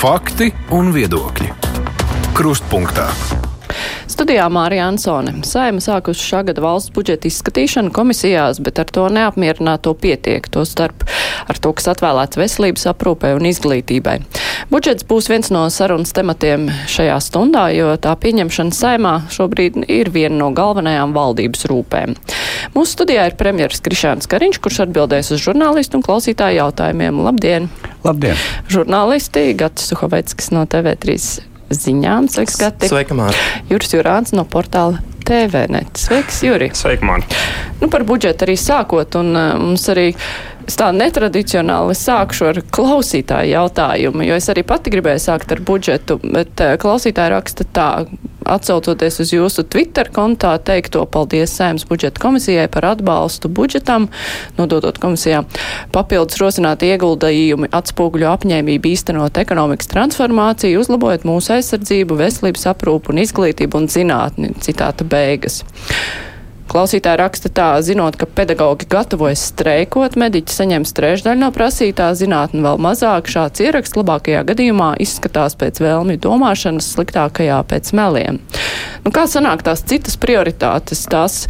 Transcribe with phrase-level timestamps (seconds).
[0.00, 1.50] Fakti un viedokļi.
[2.32, 3.10] Krustpunktā.
[4.08, 5.34] Studijā Mārija Ansone.
[5.44, 11.04] Saima sākusi šā gada valsts budžeta izskatīšanu komisijās, bet ar to neapmierināto pietiek, to starp
[11.44, 14.16] ar to, kas atvēlēts veselības aprūpē un izglītībai.
[14.70, 20.36] Budžets būs viens no sarunas tematiem šajā stundā, jo tā pieņemšana saimā šobrīd ir viena
[20.44, 22.14] no galvenajām valdības rūpēm.
[22.76, 27.18] Mūsu studijā ir premjeras Krišāns Kariņš, kurš atbildēs uz žurnālistu un klausītāju jautājumiem.
[27.26, 27.66] Labdien!
[28.06, 28.38] Labdien!
[28.70, 31.18] Žurnālisti Gatis Suhoveckis no TV3
[31.74, 32.30] ziņām.
[32.30, 32.90] Sveiks, Gati!
[32.94, 33.42] Sveika, Mārta!
[33.70, 35.98] Juris Jurāns no portāla TVNet.
[35.98, 36.70] Sveiks, Juri!
[36.78, 37.42] Sveika, Mārta!
[37.82, 40.12] Nu, par budžetu arī sākot, un uh, mums arī
[40.80, 46.62] tā netradicionāli sākšu ar klausītāju jautājumu, jo es arī pati gribēju sākt ar budžetu, bet
[46.64, 47.88] uh, klausītāji raksta tā,
[48.50, 54.08] atsaucoties uz jūsu Twitter kontā teikto paldies Sēmas budžeta komisijai par atbalstu budžetam,
[54.58, 55.42] nododot komisijā
[55.94, 63.80] papildus rosināt ieguldījumi atspūguļu apņēmību īstenot ekonomikas transformāciju, uzlabojot mūsu aizsardzību, veselības aprūpu un izglītību
[63.82, 64.54] un zinātni.
[64.64, 65.62] Citāta beigas.
[66.70, 72.78] Klausītāji raksta tā, zinot, ka pedagoģi gatavojas streikot, mediķi saņems trešdaļu no prasītā, zinātne vēl
[72.78, 73.26] mazāk.
[73.26, 78.38] Šāds ieraksts labākajā gadījumā izskatās pēc vēlmju domāšanas, sliktākajā pēc meliem.
[79.02, 81.02] Nu, kā sanāk tās citas prioritātes?
[81.10, 81.40] Tās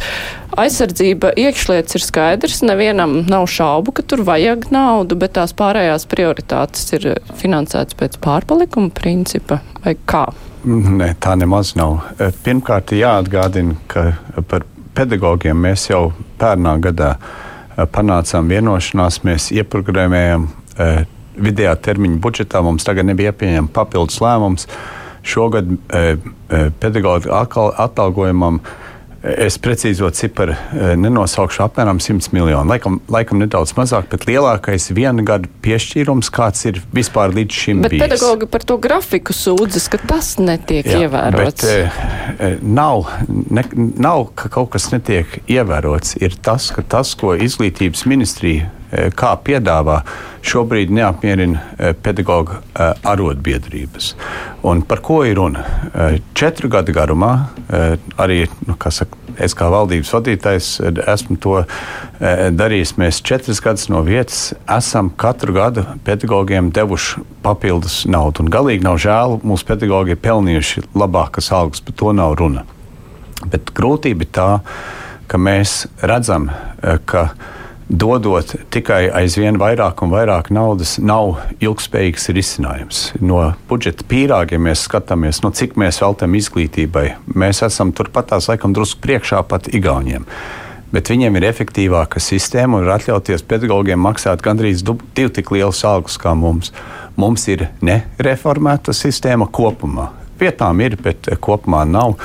[0.57, 6.97] aizsardzība iekšlietas ir skaidrs, nevienam nav šaubu, ka tur vajag naudu, bet tās pārējās prioritātes
[6.97, 10.25] ir finansētas pēc pārpalikuma principa vai kā?
[10.65, 11.99] Nē, tā nemaz nav.
[12.41, 14.11] Pirmkārt, jāatgādina, ka
[14.49, 14.65] par
[14.97, 16.11] pedagogiem mēs jau
[16.41, 20.47] pērnā gadā eh, panācām vienošanās, mēs ieprogrammējam
[20.77, 21.03] eh,
[21.41, 22.61] vidējā termiņa budžetā.
[22.65, 24.67] Mums tagad nebija jāpieņem papildus lēmums.
[25.21, 26.15] Šogad eh,
[26.81, 27.43] pedagoģa
[27.85, 28.59] atalgojumam
[29.21, 30.55] Es precīzo ciparu
[30.97, 32.65] nenosaukšu apmēram 100 miljonu.
[32.71, 37.93] Laikam, laikam nedaudz mazāk, bet lielākais viena gada piešķīrums, kāds ir vispār līdz šim bet
[37.93, 38.05] bijis.
[38.07, 41.67] Pedagogi par to grafiku sūdzas, ka tas netiek Jā, ievērots.
[41.67, 43.67] Bet, e, nav, ne,
[44.01, 46.17] nav, ka kaut kas netiek ievērots.
[46.17, 50.01] Ir tas, ka tas, ko izglītības ministrija kā piedāvā,
[50.45, 54.13] šobrīd neapmierina eh, pedagoģa eh, arotbiedrības.
[54.67, 55.63] Un par ko ir runa?
[56.37, 57.31] Četru gadu garumā
[58.21, 60.67] arī nu, saka, es kā valdības vadītājs
[61.09, 61.55] esmu to
[62.53, 62.91] darījis.
[63.01, 68.45] Mēs četras gadus no vietas esam katru gadu pedagogiem devuši papildus naudu.
[68.45, 72.67] Un galīgi nav žēl, mūsu pedagogi ir pelnījuši labākas algas, par to nav runa.
[73.41, 74.49] Bet grūtība ir tā,
[75.25, 76.51] ka mēs redzam,
[77.09, 77.31] ka
[77.91, 83.01] dodot tikai aizvien vairāk un vairāk naudas, nav ilgspējīgs risinājums.
[83.19, 87.07] No budžeta pīrāgiem ja mēs skatāmies, no cik mēs veltam izglītībai.
[87.35, 90.25] Mēs esam turpat tās laikam drusku priekšā pat Igauniem.
[90.91, 96.19] Bet viņiem ir efektīvāka sistēma un var atļauties pedagogiem maksāt gandrīz divu tik lielus algus
[96.19, 96.73] kā mums.
[97.15, 100.09] Mums ir nereformēta sistēma kopumā
[100.41, 102.17] vietām ir, bet eh, kopumā nav.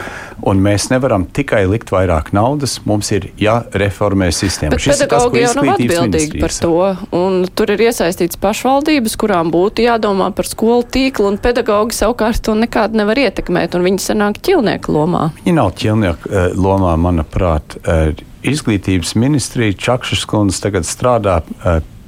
[0.46, 4.76] Un mēs nevaram tikai likt vairāk naudas, mums ir jāreformē sistēma.
[4.76, 6.74] Bet pedagogi jau nav atbildīgi par to,
[7.16, 12.56] un tur ir iesaistīts pašvaldības, kurām būtu jādomā par skolu tīklu, un pedagogi savukārt to
[12.58, 15.28] nekādu nevar ietekmēt, un viņi sanāk ķilnieku lomā.
[15.42, 17.78] Viņi nav ķilnieku uh, lomā, manuprāt.
[17.84, 18.12] Uh,
[18.46, 21.40] izglītības ministrija Čakšas kundze tagad strādā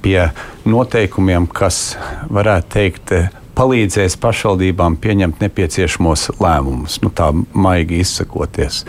[0.05, 0.29] pie
[0.69, 1.97] noteikumiem, kas
[2.31, 3.15] varētu teikt,
[3.59, 8.85] palīdzēs pašvaldībām pieņemt nepieciešamos lēmumus, nu, tā maigi izsakoties.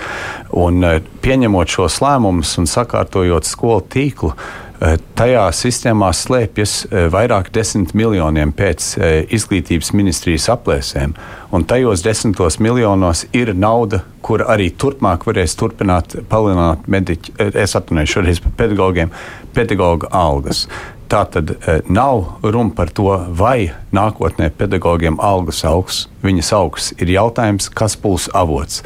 [0.53, 4.33] Un, eh, pieņemot šos lēmumus un sakārtojot skolu tīklu,
[4.81, 8.91] eh, tajā sistēmā slēpjas eh, vairāk desmit miljoniem pēc
[9.29, 11.15] izglītības ministrijas aplēsēm.
[11.51, 18.13] Un tajos desmitos miljonos ir nauda, kur arī turpmāk varēs turpināt palielināt mediķu, es atvainojos
[18.13, 19.09] šoreiz par pedagogiem,
[19.53, 20.67] pedagoģa algas.
[21.09, 26.91] Tā tad e, nav runa par to, vai nākotnē pedagogiem algas augs, viņas augs.
[27.01, 28.83] Ir jautājums, kas būs avots.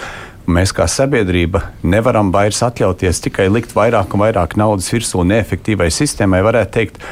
[0.47, 6.39] Mēs kā sabiedrība nevaram vairs atļauties tikai likt vairāk un vairāk naudas virsū neefektīvai sistēmai.
[6.47, 7.03] Varētu teikt,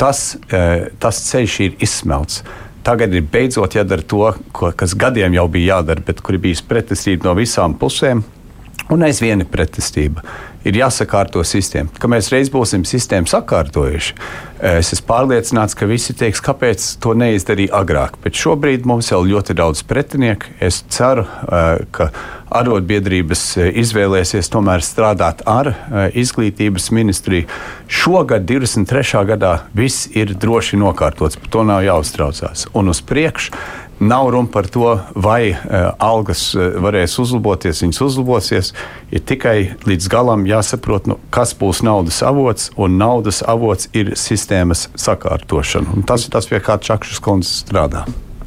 [0.00, 0.62] tas, e,
[1.00, 2.40] tas ceļš ir izsmelts.
[2.84, 7.28] Tagad ir beidzot jādara to, kas gadiem jau bija jādara, bet kur ir bijusi pretestība
[7.28, 8.24] no visām pusēm.
[8.92, 10.24] Un aizvien ir pretestība
[10.64, 11.92] ir jāsakārto sistēma.
[12.00, 14.14] Kad mēs reiz būsim sistēmu sakārtojuši,
[14.64, 18.16] es esmu pārliecināts, ka visi teiks, kāpēc to neizdarīja agrāk.
[18.24, 20.54] Bet šobrīd mums vēl ļoti daudz pretinieku.
[20.64, 22.10] Es ceru, eh, ka
[22.54, 27.48] arotbiedrības eh, izvēlēsies tomēr strādāt ar eh, izglītības ministriju.
[27.88, 29.24] Šogad, 23.
[29.28, 32.68] gadā, viss ir droši nokārtots, par to nav jāuztraucās.
[32.74, 33.52] Un uz priekšu
[34.04, 37.80] Nav runa par to, vai uh, algas uh, varēs uzlaboties.
[37.84, 38.72] Viņas uzlabosies.
[39.14, 39.56] Ir tikai
[39.88, 45.96] līdz galam jāsaprot, nu, kas būs naudas avots, un naudas avots ir sistēmas sakārtošana.
[45.96, 48.04] Un tas ir tas, pie kā Čakšas kundze strādā.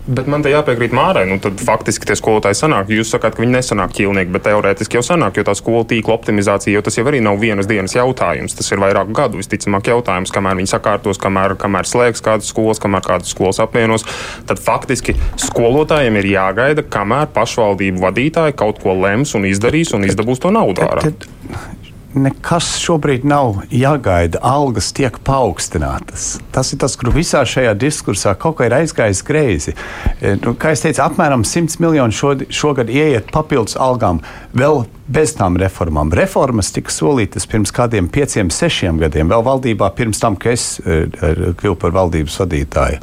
[0.08, 1.26] Bet man te jāpiekrīt Mārai.
[1.28, 2.92] Nu, tad faktiski tie skolotāji sanāk.
[2.94, 6.78] Jūs sakāt, ka viņi nesanāk ķīlnieki, bet teorētiski jau sanāk, jo tā skolu tīkla optimizācija,
[6.78, 8.56] jo tas jau arī nav vienas dienas jautājums.
[8.56, 13.04] Tas ir vairāku gadu visticamāk jautājums, kamēr viņi sakārtos, kamēr, kamēr slēgs kādas skolas, kamēr
[13.10, 14.08] kādas skolas apvienos.
[14.48, 20.40] Tad faktiski skolotājiem ir jāgaida, kamēr pašvaldību vadītāji kaut ko lems un izdarīs un izdabūs
[20.44, 21.04] to naudu ārā.
[21.04, 21.87] Tad, tad
[22.22, 24.42] nekas šobrīd nav jāgaida.
[24.46, 26.38] Algas tiek paaugstinātas.
[26.56, 29.76] Tas ir tas, kur visā šajā diskursā kaut kā ir aizgājis greizi.
[30.22, 34.22] E, nu, kā jau teicu, apmēram 100 miljoni šogad ieiet papildus algām.
[34.58, 36.10] Vēl bez tām reformām.
[36.18, 41.04] Reformas tika solītas pirms kādiem pieciem, sešiem gadiem, vēl valdībā, pirms tam, kad es e,
[41.06, 42.98] e, kļuvu par valdības vadītāju.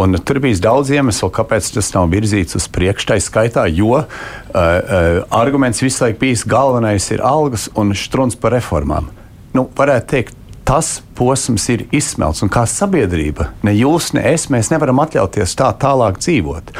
[0.00, 3.10] Un tur bija daudz iemeslu, kāpēc tas nav virzīts uz priekšu.
[3.10, 8.56] Tā skaitā, jo uh, uh, arguments visu laiku bijis galvenais ir algas un strūns par
[8.56, 9.10] reformām.
[9.54, 12.40] Nu, varētu teikt, tas posms ir izsmelts.
[12.46, 16.74] Un kā sabiedrība, ne jūs, ne es, mēs nevaram atļauties tā tālāk dzīvot.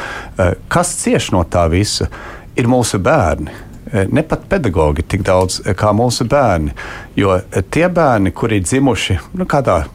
[0.73, 2.09] Kas cieš no tā visa?
[2.57, 3.66] Ir mūsu bērni.
[3.93, 6.73] Eh, ne pat pedagogi tik daudz eh, kā mūsu bērni.
[7.15, 9.85] Jo eh, tie bērni, kuri ir dzimuši nu, kādā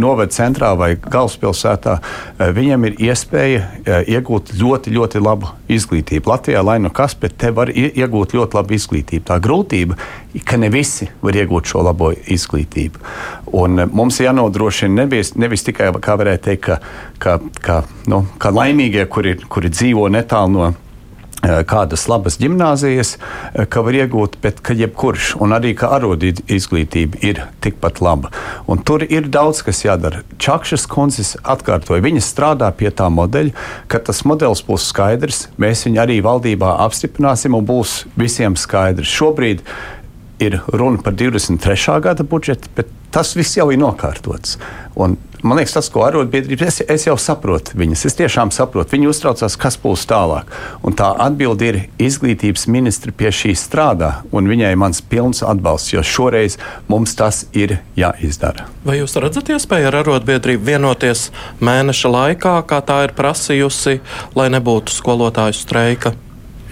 [0.00, 1.98] novada centrā vai galvaspilsētā,
[2.56, 3.66] viņiem ir iespēja
[4.08, 6.30] iegūt ļoti, ļoti labu izglītību.
[6.32, 9.26] Latvijā, lai nu kas, bet te var iegūt ļoti labu izglītību.
[9.28, 9.98] Tā grūtība
[10.48, 13.04] ka ne visi var iegūt šo labo izglītību.
[13.60, 16.80] Un mums ir jānodrošina nevis, nevis tikai, kā varētu teikt, ka,
[17.20, 20.72] ka, ka, nu, ka laimīgie, kuri, kuri dzīvo netālu no
[21.42, 23.16] kādas labas gimnāzijas,
[23.54, 28.30] eh, ka var iegūt, bet ka jebkurš, un arī ka arodu izglītība ir tikpat laba.
[28.66, 30.22] Un tur ir daudz, kas jādara.
[30.38, 33.52] Čakšas kundzes atkārtoja, viņa strādā pie tā modeļa,
[33.88, 39.06] ka tas modelis būs skaidrs, mēs viņu arī valdībā apstiprināsim un būs visiem skaidrs.
[39.06, 39.60] Šobrīd
[40.42, 42.00] ir runa par 23.
[42.04, 44.58] gada budžetu, bet tas viss jau ir nokārtots.
[44.98, 48.02] Un Man liekas, tas, ko arotbiedrība, es, es jau saprotu viņas.
[48.08, 48.96] Es tiešām saprotu.
[48.96, 50.50] Viņi uztraucās, kas būs tālāk.
[50.82, 56.02] Un tā atbilde ir izglītības ministri pie šī strādā, un viņai mans pilns atbalsts, jo
[56.02, 56.58] šoreiz
[56.90, 58.66] mums tas ir jāizdara.
[58.82, 61.28] Vai jūs redzat iespēju ar arotbiedrību vienoties
[61.62, 64.00] mēneša laikā, kā tā ir prasījusi,
[64.34, 66.18] lai nebūtu skolotāju streika?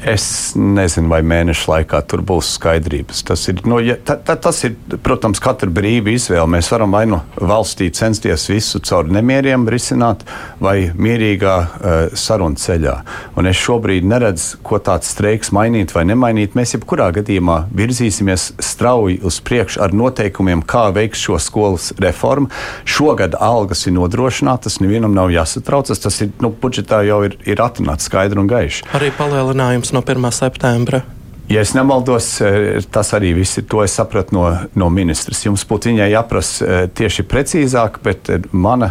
[0.07, 3.25] Es nezinu, vai mēneša laikā tur būs skaidrības.
[3.27, 6.47] Tas ir, nu, ja, ta, ta, tas ir protams, katra brīva izvēle.
[6.55, 10.23] Mēs varam vai nu valstī censties visu caur nemieriem risināt,
[10.63, 12.95] vai mierīgā uh, sarunu ceļā.
[13.41, 16.55] Un es šobrīd neredzu, ko tāds streiks mainīt vai nemainīt.
[16.55, 22.53] Mēs jebkurā gadījumā virzīsimies strauji uz priekšu ar noteikumiem, kā veiks šo skolas reformu.
[22.87, 26.05] Šogad algas ir nodrošinātas, nevienam nav jāsatraucas.
[26.07, 28.87] Tas ir nu, budžetā jau ir, ir atrunāts skaidri un gaiši.
[28.95, 30.33] Arī palielinājums no 1.
[30.33, 31.03] septembra.
[31.49, 33.65] Ja es nemaldos, eh, tas arī viss ir.
[33.71, 35.45] To es sapratu no, no ministras.
[35.47, 38.89] Jums būtu viņai jāprasa eh, tieši precīzāk, bet eh, mana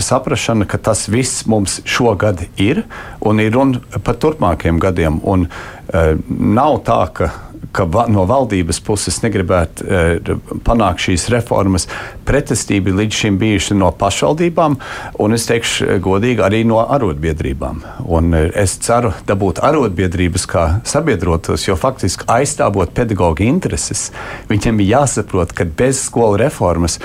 [0.00, 2.86] saprāšana, ka tas viss mums šogad ir
[3.20, 5.20] un ir runa par turpmākajiem gadiem.
[5.22, 5.48] Un,
[6.28, 7.30] nav tā, ka
[7.72, 11.88] ka no valdības puses negribētu e, panākt šīs reformas.
[12.28, 14.78] Pretestība līdz šim bijuši no pašvaldībām,
[15.22, 17.82] un es teikšu godīgi arī no arotbiedrībām.
[18.06, 24.08] Un e, es ceru dabūt arotbiedrības kā sabiedrotos, jo faktiski aizstāvot pedagoģa intereses,
[24.50, 26.98] viņiem ir jāsaprot, ka bez skolu reformas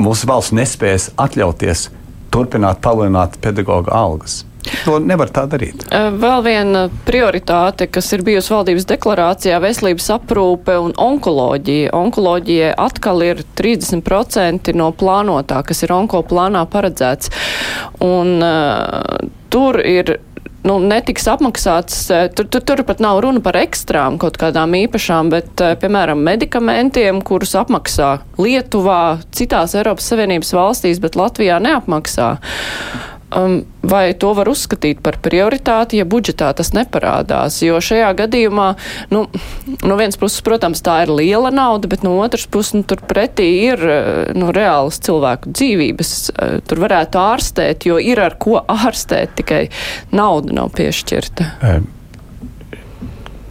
[0.00, 1.88] mūsu valsts nespēs atļauties
[2.32, 4.45] turpināt palielināt pedagoģa algas.
[4.84, 5.84] To nevar tā darīt.
[5.92, 11.94] Vēl viena prioritāte, kas ir bijusi valdības deklarācijā- veselības aprūpe un onkoloģija.
[11.94, 17.30] Onkoloģija atkal ir 30% no plānotā, kas ir onko plānā paredzēts.
[18.00, 20.18] Un uh, tur ir
[20.66, 22.06] nu, netiks apmaksāts.
[22.36, 27.54] Tur, tur, tur pat nav runa par ekstrām kaut kādām īpašām, bet, piemēram, medikamentiem, kurus
[27.58, 32.36] apmaksā Lietuvā, citās Eiropas Savienības valstīs, bet Latvijā neapmaksā.
[33.36, 37.58] Um, vai to var uzskatīt par prioritāti, ja budžetā tas neparādās?
[37.60, 38.68] Jo šajā gadījumā,
[39.12, 39.26] nu,
[39.84, 43.48] no vienas puses, protams, tā ir liela nauda, bet no otras puses, nu, tur pretī
[43.66, 43.82] ir
[44.38, 46.12] nu, reālas cilvēku dzīvības.
[46.32, 49.66] Uh, tur varētu ārstēt, jo ir ar ko ārstēt, tikai
[50.16, 51.50] nauda nav piešķirta.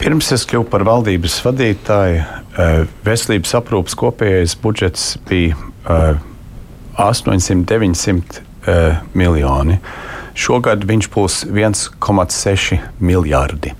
[0.02, 2.26] Pirms es kļuvu par valdības vadītāju,
[3.06, 5.56] veselības aprūpas kopējais budžets bija
[6.98, 9.78] 800, 900 uh, miljoni.
[10.36, 13.72] Šogad viņš būs 1,6 miljardi.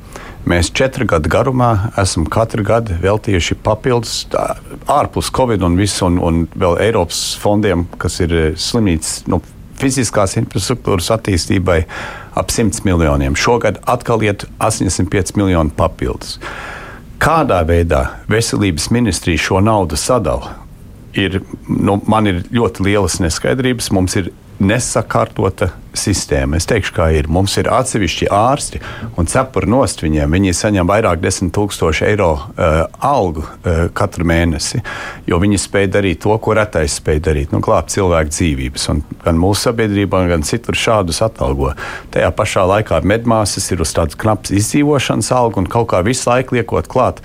[0.47, 4.55] Mēs četru gadu garumā esam katru gadu veltījuši papildus, tā,
[4.87, 9.41] ārpus Covid un visu, un, un vēl Eiropas fondiem, kas ir slimnīcas, nu,
[9.77, 11.81] fiziskās infrastruktūras attīstībai,
[12.39, 13.37] ap 100 miljoniem.
[13.37, 16.37] Šogad atkal iet 85 miljoni papildus.
[17.19, 20.66] Kādā veidā veselības ministrija šo naudu sadala?
[21.17, 23.93] Ir, nu, man ir ļoti lielas neskaidrības.
[23.97, 26.57] Mums ir nesakārtota sistēma.
[26.57, 27.29] Es teikšu, kā ir.
[27.33, 28.81] Mums ir atsevišķi ārsti
[29.21, 30.33] un cepuri nost viņiem.
[30.33, 34.81] Viņi saņem vairāk desmit tūkstošu eiro uh, algu uh, katru mēnesi,
[35.29, 37.53] jo viņi spēj darīt to, ko retais spēj darīt.
[37.53, 38.89] Nu, glābt cilvēku dzīvības.
[38.93, 41.75] Un gan mūsu sabiedrībā, gan citur šādus atalgo.
[42.15, 46.57] Tajā pašā laikā medmāsas ir uz tādas knapas izdzīvošanas algu un kaut kā visu laiku
[46.57, 47.25] liekot klāt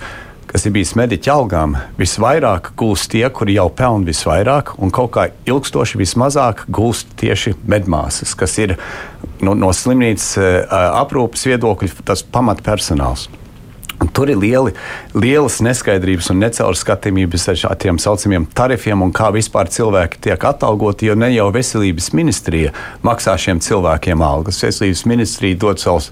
[0.52, 5.28] kas ir bijis mediķa algām, visvairāk gūst tie, kuri jau pelna visvairāk, un kaut kā
[5.48, 8.76] ilgstoši vismazāk gūst tieši medmāsas, kas ir
[9.40, 10.58] no, no slimnīcas uh,
[11.00, 13.30] aprūpes viedokļa tas pamatpersonāls.
[14.02, 14.72] Un tur ir lieli,
[15.14, 21.06] lielas neskaidrības un necaurskatījumības ar šādiem saucamiem tarifiem un kā vispār cilvēki tiek atalgoti.
[21.06, 22.72] Jo ne jau veselības ministrija
[23.06, 24.58] maksā šiem cilvēkiem algas.
[24.66, 26.10] Veselības ministrija dod savus,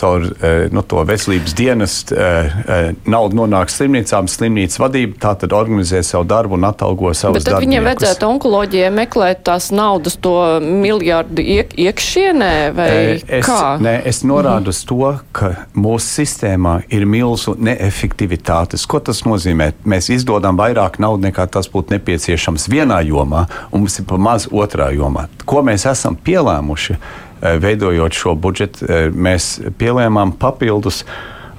[0.00, 5.54] caur eh, nu, to veselības dienestu, eh, eh, naudu nonāk slimnīcām, slimnīcas vadība tā tad
[5.56, 7.66] organizē savu darbu un atalgo savus darbu.
[7.66, 13.76] Viņiem vajadzētu onkoloģijai meklēt tās naudas, to miljardu iek, iekšienē vai es, kā?
[13.82, 18.86] Nē, es norādu uz to, ka mūsu sistēmā ir milzu neefektivitātes.
[18.88, 19.72] Ko tas nozīmē?
[19.88, 24.48] Mēs izdodam vairāk naudas nekā tas būtu nepieciešams vienā jomā, un mums ir pa maz
[24.52, 25.26] otrā jomā.
[25.48, 26.98] Ko mēs esam pielēmuši,
[27.40, 28.86] veidojot šo budžetu?
[28.88, 31.04] Eh, mēs pielēmām papildus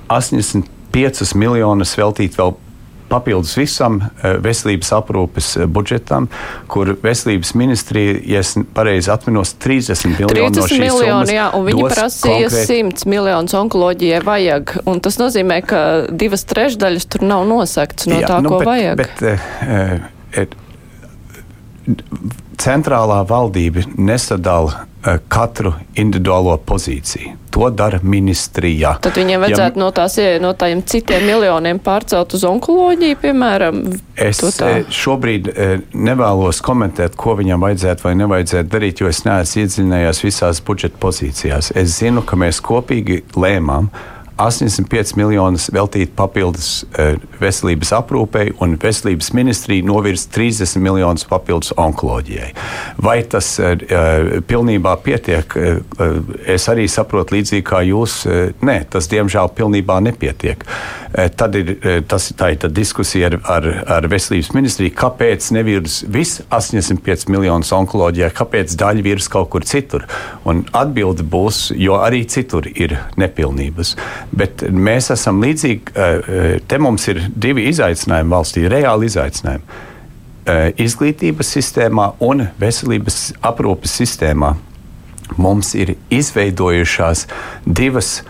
[0.09, 2.55] 85 miljonus veltīt vēl
[3.09, 6.27] papildus visam eh, veselības aprūpes eh, budžetam,
[6.69, 11.47] kur veselības ministrija, ja es pareizi atminos, 30 miljonu 30 no šīs miljoni, summas jā,
[11.57, 12.77] un viņi prasīja konkrēti...
[13.03, 18.27] 100 miljonus onkoloģijai vajag, un tas nozīmē, ka divas trešdaļas tur nav nosakts no jā,
[18.29, 18.95] tā, nu, ko bet, vajag.
[19.01, 20.57] Bet, uh,
[22.59, 24.88] centrālā valdība nesadala
[25.31, 27.35] katru individuālo pozīciju.
[27.55, 28.93] To dara ministrijā.
[29.01, 33.79] Tad viņiem vajadzētu ja, no, tās, no tādiem citiem miljoniem pārcelt uz onkoloģiju, piemēram.
[34.19, 34.43] Es
[34.99, 35.49] šobrīd
[35.95, 41.73] nevēlos komentēt, ko viņam vajadzētu vai nevajadzētu darīt, jo es neesmu iedziļinājies visās budžeta pozīcijās.
[41.79, 43.89] Es zinu, ka mēs kopīgi lēmām
[44.39, 52.51] 85 miljonus veltīt papildus uh, veselības aprūpei, un veselības ministrija novirs 30 miljonus papildus onkoloģijai.
[53.03, 53.75] Vai tas uh,
[54.47, 55.55] pilnībā pietiek?
[56.49, 58.21] Es arī saprotu, līdzīgi kā jūs,
[58.65, 60.63] nē, tas diemžēl pilnībā nepietiek.
[61.09, 61.71] Tad ir,
[62.09, 63.67] tas, tā ir diskusija ar, ar,
[63.97, 70.05] ar veselības ministriju, kāpēc nevirs viss 85 miljonus onkoloģijai, kāpēc daļa virs kaut kur citur.
[70.45, 73.95] Un atbilde būs, jo arī citur ir nepilnības.
[74.31, 79.63] Bet mēs esam līdzīgi, eh, eh, te mums ir divi izaicinājumi valstī, reāli izaicinājumi.
[80.45, 84.55] Eh, izglītības sistēmā un veselības aprūpes sistēmā
[85.37, 87.25] mums ir izveidojušās
[87.65, 88.21] divas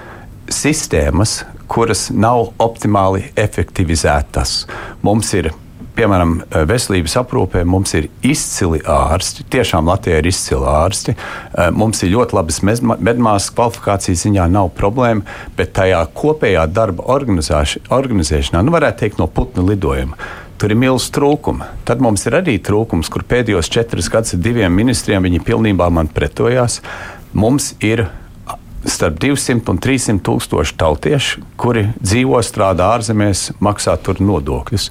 [0.47, 4.65] sistēmas, kuras nav optimāli efektivizētas.
[5.05, 5.51] Mums ir
[5.95, 9.45] piemēram, eh, veselības aprūpē mums ir izcili ārsti.
[9.51, 11.15] Tiešām Latvijā ir izcili ārsti.
[11.15, 15.23] Eh, mums ir ļoti labas medmāsas kvalifikācijas ziņā, nav problēma,
[15.57, 20.15] bet tajā kopējā darba organizēšanā, nu, varētu teikt, no putnu lidojuma.
[20.57, 21.65] Tur ir milzīgs trūkums.
[21.85, 26.07] Tad mums ir arī trūkums, kur pēdējos četrus gadus ar diviem ministriem viņi pilnībā man
[26.07, 26.81] pretojās.
[27.33, 28.09] Mums ir
[28.85, 34.89] starp 200 un 300 tūkstoši tautiešu, kuri dzīvo, strādā ārzemēs, maksā tur nodokļus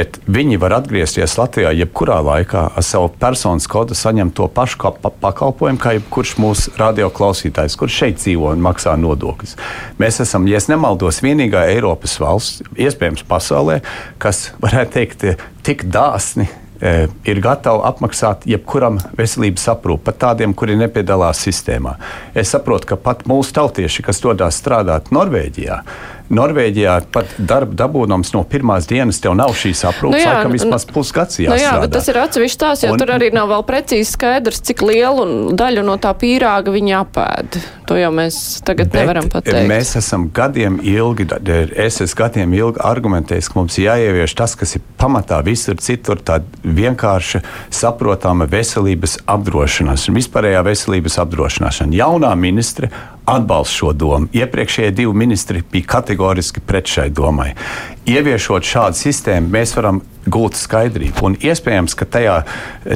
[0.00, 4.92] bet viņi var atgriezties Latvijā jebkurā laikā ar savu personas kodu, saņemt to pašu kā
[5.02, 9.58] pa pakalpojumu, kā jebkurš mūsu radioklausītājs, kurš šeit dzīvo un maksā nodokļus.
[10.00, 13.80] Mēs esam, ja nemaldos, vienīgā Eiropas valsts, iespējams, pasaulē,
[14.22, 15.26] kas varētu teikt,
[15.66, 21.96] tik dāsni e, ir gatavi apmaksāt jebkuram veselības aprūpi, pat tādiem, kuri nepiedalās sistēmā.
[22.32, 25.82] Es saprotu, ka pat mūsu tautieši, kas dodas strādāt Norvēģijā,
[26.30, 30.86] Norvēģijā pat darba dabūnams no pirmās dienas tev nav šīs aprūpes, nu jā, laikam vismaz
[30.86, 31.58] pusgads jāstrādā.
[31.58, 34.62] Nu jā, bet tas ir atsevišķi tās, jo un, tur arī nav vēl precīzi skaidrs,
[34.68, 35.26] cik lielu
[35.58, 37.58] daļu no tā pīrāga viņi apēd.
[37.90, 39.66] To jau mēs tagad nevaram pateikt.
[39.66, 41.26] Mēs esam gadiem ilgi,
[41.74, 46.46] es esmu gadiem ilgi argumentējis, ka mums jāievieš tas, kas ir pamatā visur citur, tāda
[46.62, 47.42] vienkārša,
[47.74, 51.98] saprotama veselības apdrošināšana, vispārējā veselības apdrošināšana.
[51.98, 52.92] Jaunā ministre
[53.28, 54.30] atbalsta šo domu.
[54.32, 57.52] Iepriekšējie divi ministri bija kategoriski pret šai domai.
[58.08, 61.24] Ieviešot šādu sistēmu, mēs varam gūt skaidrību.
[61.26, 62.40] Un iespējams, ka tajā,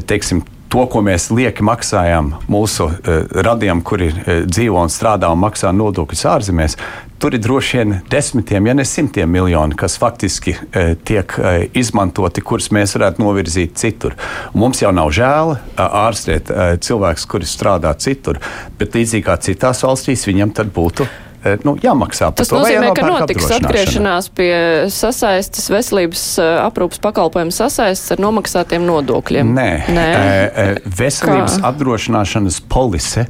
[0.09, 0.43] teiksim,
[0.75, 5.71] to, ko mēs lieki maksājam mūsu uh, radiem, kuri uh, dzīvo un strādā un maksā
[5.71, 6.75] nodokļus ārzemēs,
[7.21, 11.31] tur ir droši vien desmitiem, ja ne simtiem miljoni, kas faktiski uh, tiek
[11.79, 14.17] izmantoti, kurus mēs varētu novirzīt citur.
[14.53, 16.51] Mums jau nav žēl ārstēt
[16.83, 18.41] cilvēkus, kuri strādā citur,
[18.79, 21.24] bet līdzīgi kā citās valstīs, viņam tad būtu eh,
[21.67, 22.59] nu, jāmaksā par Tas to.
[22.59, 24.53] vai nozīmē, ka notiks atgriešanās pie
[24.93, 29.53] sasaistes veselības eh, aprūpas pakalpojumu sasaistes ar nomaksātiem nodokļiem.
[29.55, 30.05] Nē, Nē?
[30.11, 31.71] E, e, veselības Kā?
[31.71, 33.27] apdrošināšanas polise.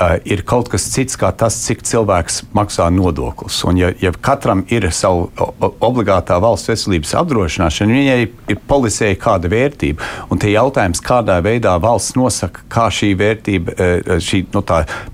[0.00, 3.58] Uh, ir kaut kas cits, kā tas, cik cilvēks maksā nodokļus.
[3.68, 5.26] Un, ja, ja katram ir savu
[5.84, 8.16] obligātā valsts veselības apdrošināšana, viņai
[8.54, 10.08] ir policēja kāda vērtība.
[10.32, 14.64] Un tie jautājums, kādā veidā valsts nosaka, kā šī vērtība, uh, šī nu,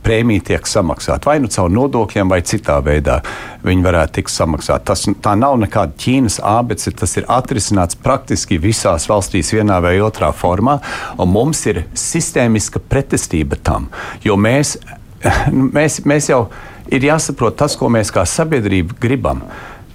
[0.07, 1.33] prēmija tiek samaksāta.
[1.33, 3.19] Vai nu caur nodokļiem, vai citā veidā
[3.67, 4.87] viņi varētu tikt samaksāti.
[4.89, 5.07] Tas
[5.39, 10.79] nav nekāda Ķīnas abece, tas ir atrisināts praktiski visās valstīs vienā vai otrā formā.
[11.19, 13.91] Un mums ir sistēmiska pretestība tam,
[14.25, 14.77] jo mēs,
[15.77, 16.47] mēs, mēs jau
[16.93, 19.43] ir jāsaprot tas, ko mēs kā sabiedrība gribam.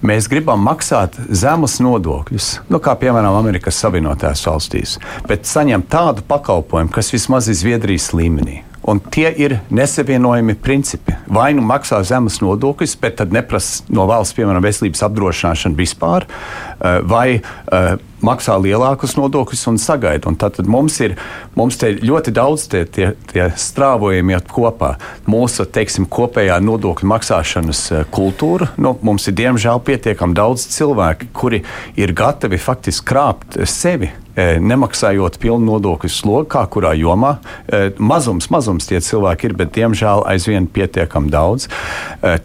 [0.01, 4.95] Mēs gribam maksāt zemus nodokļus, nu, kā piemēram Amerikas Savienotajās valstīs,
[5.29, 8.63] bet saņemt tādu pakalpojumu, kas vismaz ir Zviedrijas līmenī.
[8.89, 11.13] Un tie ir nesavienojami principi.
[11.29, 16.97] Vai nu maksā zemes nodokļus, bet tad neprasa no valsts, piemēram, veselības apdrošināšanu vispār, eh,
[17.05, 20.29] vai uh, maksā lielākus nodokļus un sagaida.
[20.31, 21.17] Un tad mums ir
[21.57, 24.95] mums ļoti daudz tie, tie, tie strāvojumi kopā.
[25.29, 28.71] Mūsu teiksim, kopējā nodokļu maksāšanas eh, kultūra.
[28.81, 31.63] Nu, mums ir diemžēl pietiekami daudz cilvēki, kuri
[31.99, 37.35] ir gatavi faktiski krāpt sevi e, nemaksājot pilnu nodokļu slogu, kā kurā jomā.
[37.67, 41.67] E, Mazums, mazums tie cilvēki ir, bet diemžēl aizvien pietiekami daudz.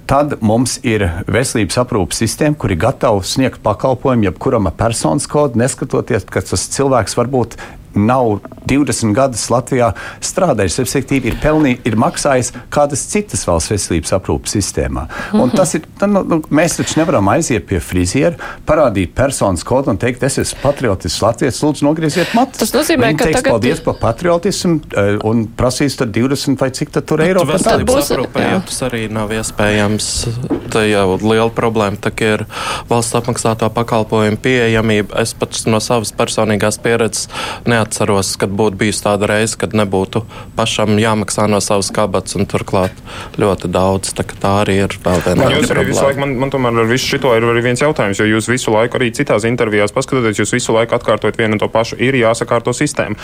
[0.09, 6.27] Tad mums ir veselības aprūpas sistēma, kur ir gatava sniegt pakalpojumu jebkuram personas kodu, neskatoties,
[6.31, 7.59] ka tas cilvēks varbūt
[7.97, 9.93] nav 20 gadus Latvijā
[10.25, 15.07] strādājis, respektīvi, ir, pelnī, ir maksājis kādas citas valsts veselības aprūpas sistēmā.
[15.39, 18.37] Un tas ir, tā, nu, nu, mēs taču nevaram aiziet pie friziera,
[18.67, 22.59] parādīt personas kodu un teikt, es esmu patriotisks Latvijas, lūdzu, nogrieziet matus.
[22.65, 26.71] Tas nozīmē, Viņi ka teiks, tagad- paldies par patriotismu eh, un prasīs tad 20 vai
[26.71, 27.87] cik tad tur eiro par Tad tādu.
[27.87, 28.11] būs-
[28.67, 30.07] tas arī nav iespējams.
[30.75, 32.47] Tā jau liela problēma tā kā ir
[32.91, 35.21] valsts apmaksāto pakalpojumu pieejamība.
[35.23, 37.29] Es pats no savas personīgās pieredzes
[37.67, 37.86] neatceros,
[38.41, 40.25] kad būtu bijusi tāda reize, kad nebūtu
[40.57, 42.97] pašam jāmaksā no savas kabatas un turklāt
[43.41, 44.13] ļoti daudz.
[44.17, 46.27] Tā, tā arī ir vēl viena Jūs arī visu laiku, problēma.
[46.27, 49.13] man, man tomēr ar visu šito ir arī viens jautājums, jo jūs visu laiku arī
[49.17, 53.19] citās intervijās paskatoties, jūs visu laiku atkārtojat vienu un to pašu, ir jāsakārto sistēma.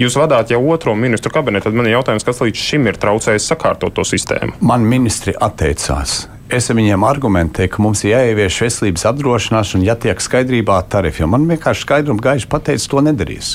[0.00, 3.52] Jūs vadāt jau otro ministru kabinetu, tad man ir jautājums, kas līdz šim ir traucējis
[3.52, 4.58] sakārtot to sistēmu?
[4.64, 6.26] Man ministri atteicās.
[6.48, 11.20] Es viņiem argumentēju, ka mums ir jāievieš veselības apdrošināšana, ja tiek skaidrībā tarifi.
[11.20, 13.50] jo Man vienkārši skaidri un gaiši pateica, to nedarīs.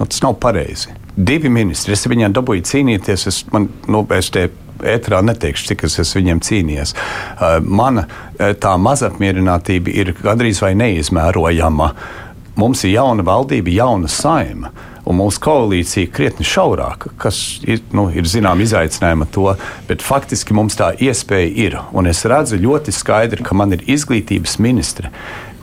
[0.00, 0.88] Nu, tas nav pareizi.
[1.16, 3.26] Divi ministri, es viņiem dabūju cīnīties.
[3.28, 4.46] Es, man, nu, es te
[4.80, 6.94] ētrā neteikšu, cik es esmu viņiem cīnījies.
[6.96, 11.90] Uh, mana uh, tā mazapmierinātība ir gandrīz vai neizmērojama.
[12.56, 14.72] Mums ir jauna valdība, jauna saima.
[15.10, 17.36] Un mūsu koalīcija krietni šaurāka, kas
[17.68, 19.46] ir, nu, ir zināms izaicinājums ar to,
[19.88, 21.76] bet faktiski mums tā iespēja ir.
[21.96, 25.12] Un es redzu ļoti skaidri, ka man ir izglītības ministre,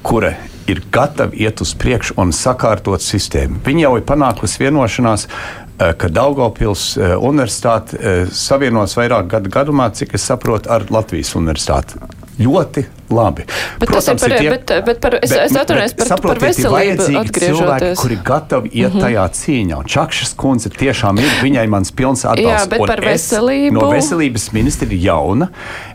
[0.07, 0.33] kura
[0.67, 3.59] ir gatava iet uz priekšu un sakārtot sistēmu.
[3.65, 9.89] Viņa jau ir panākusi vienošanās, eh, ka Daugopils eh, universitāte eh, savienos vairāk gadu garumā,
[9.91, 11.99] cik es saprotu, ar Latvijas universitāti.
[12.37, 13.47] Ļoti labi.
[13.81, 17.57] Bet tas ir par- bet- bet par- es- es atvainojos par- par ir veselību atgriežoties.
[17.57, 19.03] Cilvēki, kuri gatavi iet mm -hmm.
[19.07, 19.75] tajā cīņā.
[19.79, 22.65] Un Čakšas kundze tiešām ir, viņai mans pilns atbalsts.
[22.65, 23.73] Jā, bet Un par es veselību?
[23.73, 25.47] No veselības ministra ir jauna.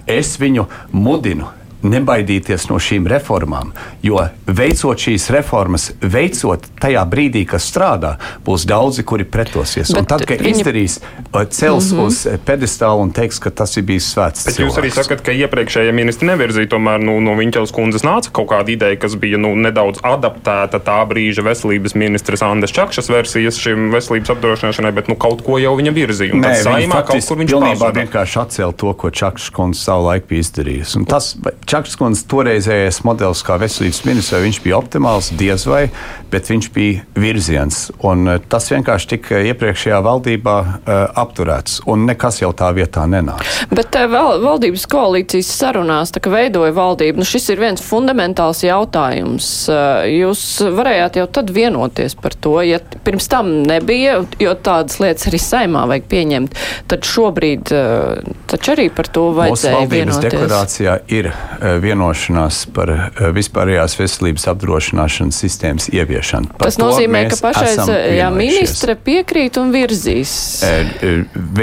[0.07, 1.47] Es viņu mudinu.
[1.83, 8.15] Nebaidīties no šīm reformām, jo veicot šīs reformas, veicot tajā brīdī, kas strādā,
[8.47, 9.91] būs daudzi, kuri pretosies.
[9.91, 10.61] Bet un tad, kad viņa- viņa...
[10.61, 10.99] izdarīs,
[11.33, 12.07] uh, cels mm -hmm.
[12.07, 14.47] uz uh, pedestāla un teiks, ka tas ir bijis svēts.
[14.47, 14.95] Bet jūs arī cilvēks.
[14.95, 19.17] sakat, ka iepriekšējie ministri nevirzīja, tomēr nu, no Viņķels kundzes nāca kaut kāda ideja, kas
[19.17, 25.09] bija nu, nedaudz adaptēta tā brīža veselības ministres Andes Čakšas versijas šim veselības apdrošināšanai, bet
[25.09, 26.35] nu, kaut ko jau viņa virzīja.
[26.35, 28.01] Un Nē, viņi saimā kaut kur viņš pilnībā pazuda.
[28.01, 30.97] vienkārši atcēla to, ko Čakšs kundze savulaik bija izdarījusi.
[31.01, 31.37] Un tas
[31.73, 35.87] Čakšs kundze toreizējais modelis kā veselības ministrs, viņš bija optimāls, diez vai,
[36.29, 37.87] bet viņš bija virziens.
[38.05, 40.91] Un eh, tas vienkārši tika iepriekšējā valdībā uh,
[41.23, 43.49] apturēts, un nekas jau tā vietā nenāca.
[43.73, 48.61] Bet eh, val, valdības koalīcijas sarunās, tā kā veidoja valdību, nu šis ir viens fundamentāls
[48.67, 49.49] jautājums.
[49.73, 50.45] Eh, Jūs
[50.77, 55.87] varējāt jau tad vienoties par to, ja pirms tam nebija, jo tādas lietas arī saimā
[55.89, 56.61] vajag pieņemt,
[56.93, 60.29] tad šobrīd eh, taču arī par to Mūsu vajadzēja valdības vienoties.
[60.29, 66.53] deklarācijā ir uh, vienošanās par uh, vispārējās veselības apdrošināšanas sistēmas ieviešanu.
[66.59, 68.39] Par Tas nozīmē, ka mēs pašais esam jā, vienojušies.
[68.39, 70.33] ministre piekrīt un virzīs.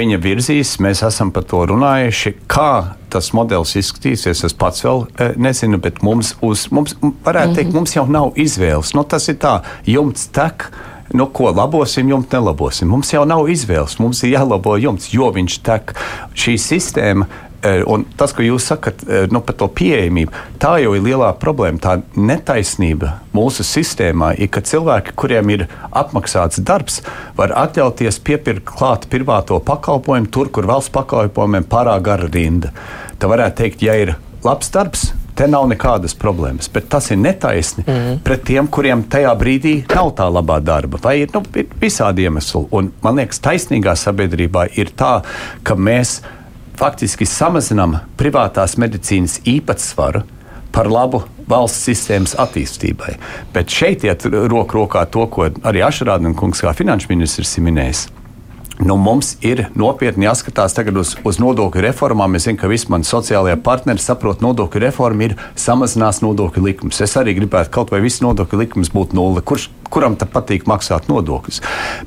[0.00, 2.34] Viņa virzīs, mēs esam par to runājuši.
[2.50, 2.70] Kā
[3.10, 5.04] tas modelis izskatīsies, es pats vēl
[5.40, 6.94] nezinu, bet mums, uz, mums
[7.26, 8.94] varētu teikt, mums jau nav izvēles.
[8.94, 10.70] Nu, tas ir tā, jumts tek.
[11.10, 12.86] Nu, ko labosim, jumts nelabosim.
[12.86, 13.96] Mums jau nav izvēles.
[13.98, 15.96] Mums ir jālabo jumts, jo viņš tek.
[16.38, 17.26] Šī sistēma
[17.90, 21.80] un tas, ko jūs sakat nu, par to pieejamību, tā jau ir lielā problēma.
[21.82, 27.00] Tā netaisnība mūsu sistēmā ir, ka cilvēki, kuriem ir apmaksāts darbs,
[27.38, 32.74] var atļauties piepirkt klāt privāto pakalpojumu tur, kur valsts pakalpojumiem pārāk gara rinda.
[33.20, 37.84] Tā varētu teikt, ja ir labs darbs, Te nav nekādas problēmas, bet tas ir netaisni
[37.86, 40.98] mm pret tiem, kuriem tajā brīdī nav tā labā darba.
[41.02, 42.66] Vai ir, nu, ir visādi iemesli.
[42.76, 45.22] Un, man liekas, taisnīgā sabiedrībā ir tā,
[45.64, 46.18] ka mēs
[46.78, 50.22] faktiski samazinām privātās medicīnas īpatsvaru
[50.70, 53.16] par labu valsts sistēmas attīstībai.
[53.54, 58.06] Bet šeit iet roku rokā to, ko arī Ašrādna kungs kā finanšu ministrs ir minējis
[58.80, 62.32] Nu, mums ir nopietni jāskatās uz, uz nodokļu reformām.
[62.38, 67.02] Es zinu, ka visi mani sociālajie partneri saprot, nodokļu reforma ir samazinās nodokļu likumus.
[67.04, 69.44] Es arī gribētu kaut vai viss nodokļu likums būtu nulle.
[69.44, 71.60] Kurš, kuram tad patīk maksāt nodokļus?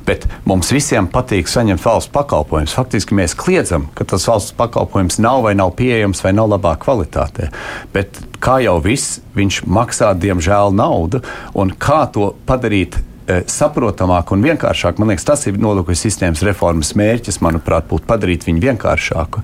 [0.08, 2.74] Bet mums visiem patīk saņemt valsts pakalpojumus.
[2.74, 7.52] Faktiski mēs kliedzam, ka tas valsts pakalpojums nav vai nav pieejams vai nav labā kvalitātē.
[7.94, 11.22] Bet kā jau viss, viņš maksā diemžēl naudu
[11.54, 15.00] un kā to padarīt saprotamāk un vienkāršāk.
[15.00, 19.44] Man liekas, tas ir nodokļu sistēmas reformas mērķis, manuprāt, būtu padarīt viņu vienkāršāku.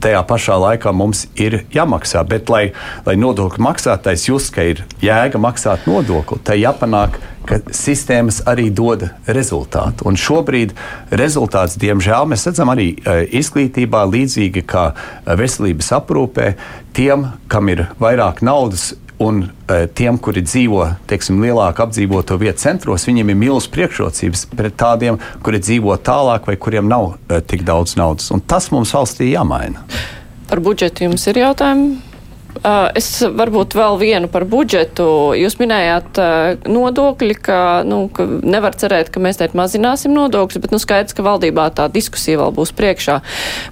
[0.00, 2.70] Tajā pašā laikā mums ir jāmaksā, bet lai,
[3.06, 9.06] lai nodokļu maksātājs just, ka ir jēga maksāt nodokli, tai jāpanāk, ka sistēmas arī dod
[9.26, 10.06] rezultātu.
[10.08, 10.74] Un šobrīd
[11.18, 16.52] rezultāts, diemžēl, mēs redzam arī eh, izglītībā, līdzīgi kā eh, veselības aprūpē,
[16.96, 23.04] tiem, kam ir vairāk naudas, Un e, tiem, kuri dzīvo teiksim, lielāku apdzīvoto vietu centros,
[23.08, 27.98] viņiem ir milzīgas priekšrocības pret tādiem, kuri dzīvo tālāk vai kuriem nav e, tik daudz
[28.00, 28.30] naudas.
[28.32, 29.84] Un tas mums valstī jāmaina.
[30.48, 32.09] Par budžetu jums ir jautājumi?
[32.50, 35.04] Uh, es varbūt vēl vienu par budžetu.
[35.38, 37.58] Jūs minējāt uh, nodokļi, ka,
[37.88, 41.86] nu, ka nevar cerēt, ka mēs teikt mazināsim nodokļus, bet nu, skaidrs, ka valdībā tā
[41.92, 43.20] diskusija vēl būs priekšā.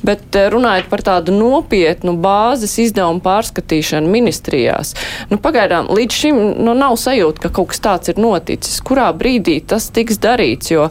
[0.07, 4.95] Bet uh, runājot par tādu nopietnu bāzes izdevumu pārskatīšanu ministrijās,
[5.29, 8.79] nu, pagaidām līdz šim nu, nav sajūta, ka kaut kas tāds ir noticis.
[8.87, 10.71] Kurā brīdī tas tiks darīts?
[10.73, 10.89] Jo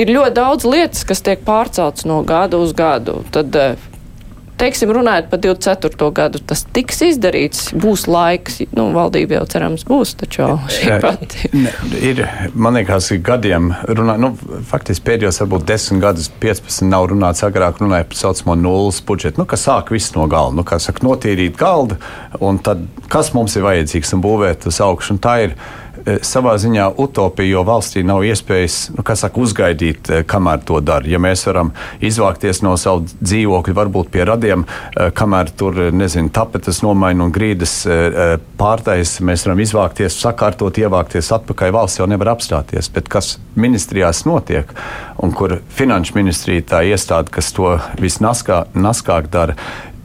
[0.00, 3.20] ir ļoti daudz lietas, kas tiek pārceltas no gada uz gadu.
[3.34, 3.56] Tad,
[4.60, 6.10] teiksim, runājot par 24.
[6.16, 10.46] gadu, tas tiks izdarīts, būs laiks, nu, valdība jau cerams būs, taču
[10.76, 11.50] šī pati.
[11.56, 12.22] Ne, ir,
[12.54, 14.32] man liekas, gadiem runā, nu,
[14.70, 19.48] faktiski pēdējos varbūt 10 gadus, 15 nav runāts agrāk, runāja par saucamo nulles budžetu, nu,
[19.50, 21.98] kas sāk viss no galda, nu, kā saka, notīrīt galdu,
[22.40, 25.56] un tad kas mums ir vajadzīgs un būvēt uz augšu, un tā ir
[26.26, 31.06] savā ziņā utopija, jo valstī nav iespējas nu, saka, uzgaidīt, eh, kamēr to dara.
[31.06, 36.82] Ja mēs varam izvākties no savu dzīvokļa, varbūt pie radiem, eh, kamēr tur nezinu, tapetes
[36.82, 37.86] nomaina un grīdas
[38.58, 41.72] pārtais, mēs varam izvākties, sakārtot, ievākties atpakaļ.
[41.72, 42.92] Valsts jau nevar apstāties.
[42.92, 44.66] Bet kas ministrijās notiek
[45.18, 49.54] un kur finanšu ministrija tā iestāde, kas to visnaskāk dara,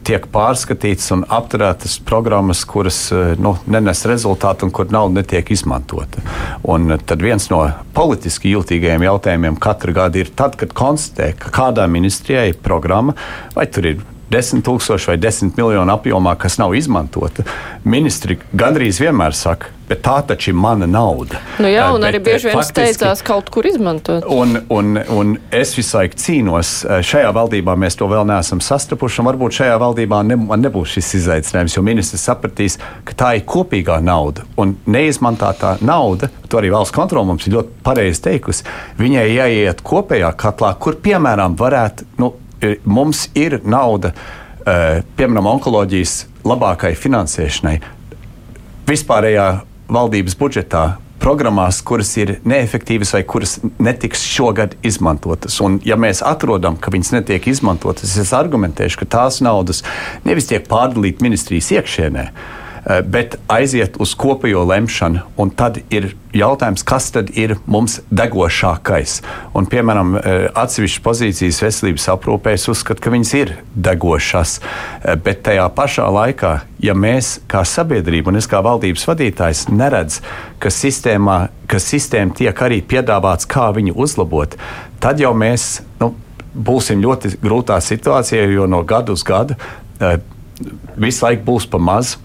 [0.06, 6.24] tiek pārskatītas un apturētas programmas, kuras eh, nu, nenes rezultātu un kur nauda netiek izmantota.
[6.72, 7.64] Un eh, tad viens no
[7.98, 13.18] politiski jūtīgajiem jautājumiem katru gadu ir tad, kad konstatē, ka kādā ministrijai ir programma,
[13.56, 17.46] vai tur ir 10 tūkstoši vai 10 miljonu apjomā, kas nav izmantota.
[17.86, 21.40] Ministri gandrīz vienmēr saka, bet tā taču ir mana nauda.
[21.62, 24.26] Nu jā, un bet, arī bieži vien steidzās kaut kur izmantot.
[24.34, 26.74] Un, un, un es visu laiku cīnos.
[27.06, 31.78] Šajā valdībā mēs to vēl neesam sastapuši, un varbūt šajā valdībā ne, nebūs šis izaicinājums,
[31.78, 34.48] jo ministrs sapratīs, ka tā ir kopīgā nauda.
[34.62, 38.66] Un neizmantotā nauda, to arī valsts kontrole mums ir ļoti pareizi teikusi,
[38.98, 42.10] viņai jāiet kopējā katlā, kur piemēram varētu.
[42.22, 42.34] Nu,
[42.86, 44.14] mums ir nauda,
[44.66, 47.80] eh, piemēram, onkoloģijas labākai finansēšanai,
[48.88, 49.48] vispārējā
[49.90, 50.86] valdības budžetā.
[51.20, 55.62] Programmās, kuras ir neefektīvas vai kuras netiks šogad izmantotas.
[55.62, 59.82] Un, ja mēs atrodam, ka viņas netiek izmantotas, es argumentēšu, ka tās naudas
[60.26, 65.24] nevis tiek pārdalītas ministrijas iekšienē, uh, bet aiziet uz kopējo lemšanu.
[65.42, 69.18] Un tad ir jautājums, kas tad ir mums degošākais.
[69.58, 74.60] Un, piemēram, eh, atsevišķas pozīcijas veselības aprūpē es uzskatu, ka viņas ir degošas.
[74.60, 80.22] Eh, bet tajā pašā laikā, ja mēs kā sabiedrība un es kā valdības vadītājs neredz,
[80.60, 84.56] ka, sistēmā, ka sistēma tiek arī piedāvāts, kā viņu uzlabot,
[85.00, 86.14] tad jau mēs nu,
[86.56, 89.56] būsim ļoti grūtā situācijā, jo no gada uz gadu
[90.96, 92.18] visu laiku būs pa maz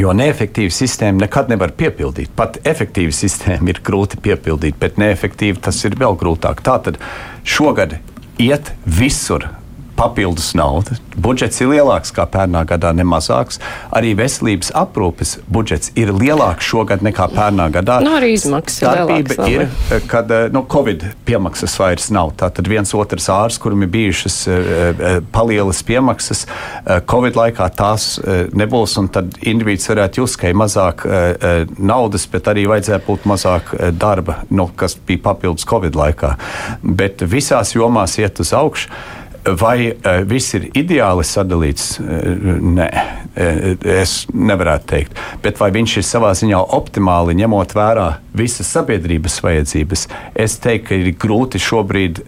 [0.00, 2.32] Jo neefektīva sistēma nekad nevar piepildīt.
[2.36, 6.62] Pat efektīva sistēma ir grūti piepildīt, bet neefektīva tas ir vēl grūtāk.
[6.64, 6.96] Tātad
[7.44, 7.98] šogad
[8.40, 9.50] iet visur
[10.02, 10.96] papildus nauda.
[11.22, 13.60] Budžets ir lielāks kā pērnā gadā, ne mazāks.
[13.94, 18.00] Arī veselības aprūpes budžets ir lielāks šogad nekā pērnā gadā.
[18.02, 22.32] Nu, arī izmaksas ir Starpība ir, vai eh, kad eh, nu, Covid piemaksas vairs nav.
[22.40, 26.44] Tātad viens otrs ārsts, kuram ir bijušas uh, palielas piemaksas,
[27.08, 28.16] Covid laikā tās
[28.56, 28.96] nebūs.
[29.12, 31.04] Tad individs varētu just, ka ir mazāk
[31.78, 36.34] naudas, bet arī vajadzēja būt mazāk darba, nu, kas bija papildus Covid laikā.
[36.82, 38.90] Bet visās jomās iet uz augšu.
[39.42, 41.96] Vai uh, viss ir ideāli sadalīts?
[41.98, 45.18] Uh, nē, uh, es nevarētu teikt.
[45.42, 48.06] Bet vai viņš ir savā ziņā optimāli ņemot vērā
[48.38, 50.06] visas sabiedrības vajadzības?
[50.38, 52.20] Es teiktu, ka ir grūti šobrīd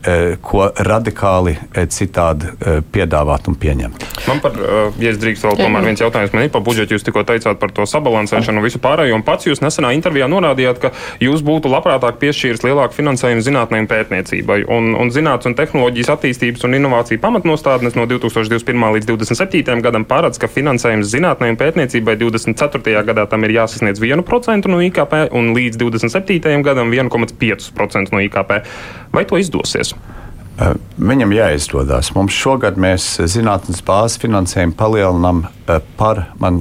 [0.44, 1.54] ko radikāli
[1.90, 2.50] citādi
[2.92, 4.04] piedāvāt un pieņemt.
[4.28, 4.58] Man par,
[5.00, 6.96] ja es drīkstu vēl tomēr viens jautājums, man ir par budžetu.
[6.96, 9.16] Jūs tikko teicāt par to sabalansēšanu un visu pārējo.
[9.16, 10.92] Un pats jūs nesenā intervijā norādījāt, ka
[11.24, 14.60] jūs būtu labprātāk piešķīris lielāku finansējumu zinātnē un pētniecībai.
[14.76, 18.80] Un, un zinātnes un tehnoloģijas attīstības un inovāciju pamatnostādnes no 2021.
[18.96, 19.82] līdz 2027.
[19.84, 23.04] gadam paredz, ka finansējums zinātnē un pētniecībai 24.
[23.04, 26.62] gadā tam ir jāsasniedz 1% no IKP un līdz 27.
[26.64, 28.64] gadam 1,5% no IKP.
[29.12, 29.94] Vai to izdosies?
[30.54, 32.12] Uh, Viņam jāizdodas.
[32.14, 36.60] Mums šogad mēs zinātnes bāzes finansējumu palielinām uh, par, man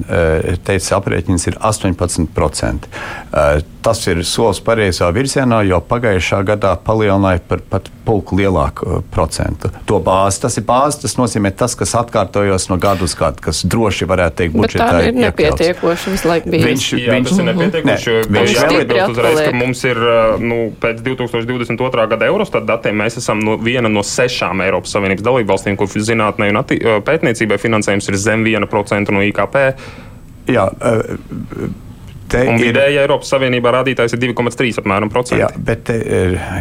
[0.66, 2.88] teica, aprēķins ir 18%.
[3.84, 9.68] Tas ir solis pareizā virzienā, jo pagājušā gadā palielināja par pat pulku lielāku procentu.
[9.88, 13.60] To bāzi, tas ir bāzi, tas nozīmē tas, kas atkārtojas no gada uz gadu, kas
[13.68, 14.86] droši varētu teikt budžetā.
[14.88, 16.66] Bet tā ir nepietiekoši visu laiku bijis.
[16.70, 18.08] Viņš, Jā, viņš, ir nepietiekoši.
[18.08, 20.02] jo Ne, viņš jāpiebilst stipri uzreiz, ka mums ir
[20.40, 22.08] nu, pēc 2022.
[22.14, 26.60] gada Eurostat datiem mēs esam no viena no sešām Eiropas Savienības dalībvalstīm, kur zinātnē un
[27.06, 29.74] pētniecībai finansējums ir zem 1% no IKP.
[30.46, 31.70] jā, uh,
[32.34, 35.90] Un ir- vidēji Eiropas Savienībā rādītājs ir 2,3 apmēram Jā, bet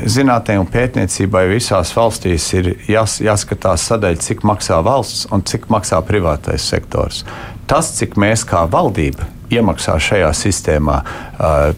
[0.05, 6.01] zinātnē un pētniecībai visās valstīs ir jās, jāskatās sadaļa, cik maksā valsts un cik maksā
[6.05, 7.23] privātais sektors.
[7.65, 10.99] Tas, cik mēs kā valdība iemaksā šajā sistēmā,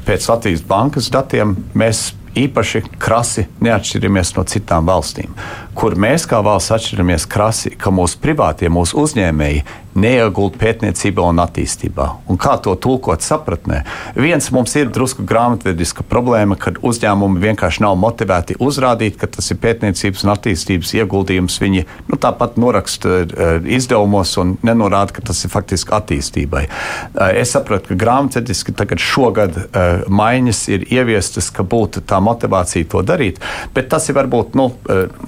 [0.06, 5.34] pēc Latvijas bankas datiem, mēs īpaši krasi neatšķiramies no citām valstīm,
[5.78, 9.63] kur mēs kā valsts atšķiramies krasi, ka mūsu privātie, mūsu uzņēmēji
[9.96, 12.08] neiegulda pētniecībā un attīstībā.
[12.32, 13.82] Un kā to tulkot sapratnē?
[14.20, 19.60] Viens mums ir drusku grāmatvediska problēma, kad uzņēmumi vienkārši nav motivēti uzrādīt, ka tas ir
[19.64, 21.58] pētniecības un attīstības ieguldījums.
[21.64, 26.66] Viņi nu, tāpat noraksta uh, izdevumos un nenorāda, ka tas ir faktiski attīstībai.
[26.68, 32.92] Uh, es saprotu, ka grāmatvediski tagad šogad uh, maiņas ir ieviestas, ka būtu tā motivācija
[32.92, 33.40] to darīt,
[33.76, 34.70] bet tas ir varbūt nu,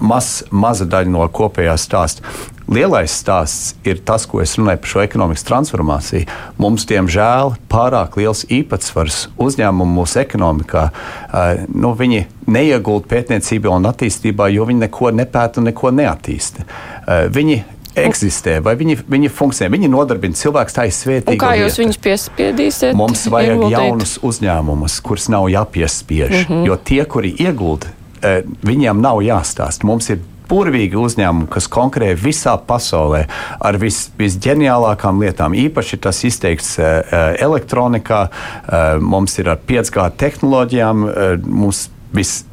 [0.04, 2.38] maz, maza daļa no kopējā stāsta.
[2.68, 6.28] Lielais stāsts ir tas, ko es runāju par šo ekonomikas transformāciju.
[6.60, 10.90] Mums, diemžēl, pārāk liels īpatsvars uzņēmumu mūsu ekonomikā.
[10.92, 16.68] Uh, nu, viņi neiegulda pētniecībā un attīstībā, jo viņi neko nepēta un neko neattīsta.
[16.68, 17.62] Uh, viņi
[17.98, 21.40] eksistē, vai viņi, viņi funkcionē, viņi nodarbina cilvēkus, tā svētīga.
[21.42, 22.98] kā jūs viņus piespiedīsiet?
[22.98, 23.78] Mums vajag ieguldīt?
[23.78, 26.34] jaunus uzņēmumus, kurus nav jāpiespiež.
[26.34, 26.66] Mm -hmm.
[26.68, 27.88] Jo tie, kuri iegulda,
[28.22, 29.84] eh, viņiem nav jāstāsta.
[29.84, 33.26] Mums ir burvīgi uzņēmumi, kas konkurē visā pasaulē
[33.60, 35.56] ar vis, visģeniālākām lietām.
[35.58, 41.08] Īpaši tas izteikts eh, eh, elektronikā, eh, mums ir ar 5G tehnoloģijām.
[41.10, 41.90] eh, Mums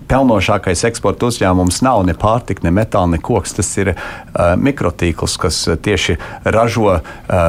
[0.04, 3.54] vispelnošākais eksporta uzņēmums nav ne pārtika, ne metāla, ne koks.
[3.56, 7.00] Tas ir uh, mikrotīkls, kas uh, tieši ražo uh,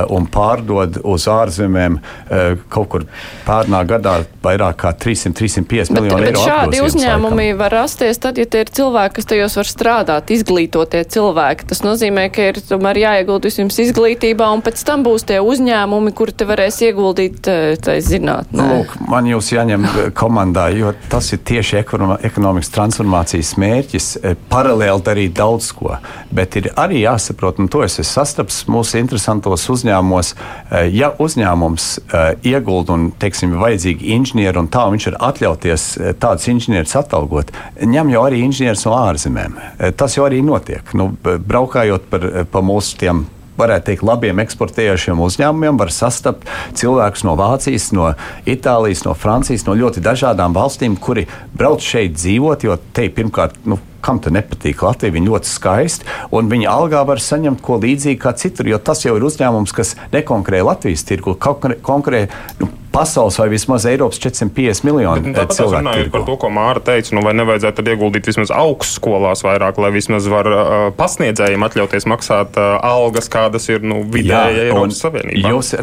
[0.09, 3.05] un pārdod uz ārzemēm uh, kaut kur
[3.45, 6.43] pērnā gadā vairāk kā 300-350 Bet, miljonu bet eiro.
[6.45, 7.59] šādi apgrozījums uzņēmumi laikam.
[7.59, 11.67] var rasties tad, ja tie ir cilvēki, kas tajos var strādāt, izglītotie cilvēki.
[11.71, 16.35] Tas nozīmē, ka ir tomēr jāiegulda vispirms izglītībā, un pēc tam būs tie uzņēmumi, kuri
[16.37, 18.55] te varēs ieguldīt eh, tai zinātnē.
[18.55, 24.07] Nu, lūk, man jūs jāņem eh, komandā, jo tas ir tieši ekono- ekonomikas transformācijas mērķis.
[24.21, 25.95] eh, Paralēli darīt daudz ko,
[26.31, 30.35] bet ir arī jāsaprot, un to es esmu sastaps mūsu interesantos uzņēmumos.
[30.71, 35.83] eh, Ja uzņēmums eh, iegulda un, teiksim, ir vajadzīgi inženieri, un tā viņš var atļauties
[36.19, 39.57] tādus inženierus atalgot, ņem jau arī inženierus no ārzemēm.
[39.97, 40.93] Tas jau arī notiek.
[40.93, 43.25] Nu, braukājot par, pa mūsu tiem
[43.59, 48.11] varētu teikt, labiem eksportējošiem uzņēmumiem var sastapt cilvēkus no Vācijas, no
[48.49, 53.57] Itālijas, no Francijas, no ļoti dažādām valstīm, kuri brauc šeit dzīvot, jo te pirmkārt.
[53.65, 55.15] Nu, Kam te nepatīk Latvija?
[55.15, 59.15] Viņa ļoti skaisti, un viņa algā var saņemt ko līdzīgu kā citur, jo tas jau
[59.17, 62.25] ir uzņēmums, kas nekonkurē Latvijas tirgu, konkurē,
[62.61, 66.51] nu, pasaules vai vismaz Eiropas 450 miljonu Nu, Tāpat es cilvēku runāju par to, ko
[66.53, 71.67] Māra teica, nu, vai nevajadzētu tad ieguldīt vismaz augstskolās vairāk, lai vismaz var uh, pasniedzējiem
[71.67, 75.51] atļauties maksāt uh, algas, kādas ir nu, vidēji Eiropas Savienībā.
[75.51, 75.73] Jūs,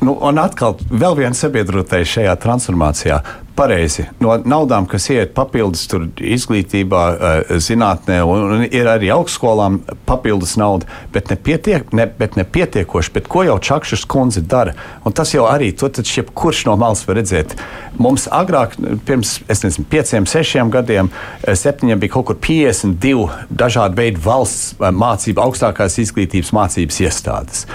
[0.00, 3.20] nu, un atkal, vēl viens sabiedrotais šajā transformācijā
[3.56, 4.04] pareizi.
[4.20, 5.86] No naudām, kas iet papildus
[6.18, 13.12] izglītībā, eh, zinātnē, un ir arī augstskolām papildus nauda, bet nepietiek, ne, bet nepietiekoši.
[13.14, 14.74] Bet ko jau Čakšas kundze dara?
[15.04, 17.54] Un tas jau arī to jebkurš no malas var redzēt.
[17.98, 18.74] Mums agrāk,
[19.06, 21.10] pirms nezinu, pieciem, sešiem gadiem,
[21.44, 27.66] eh, septiņiem bija kaut kur 52 dažādi veidi valsts eh, mācību, augstākās izglītības mācības iestādes.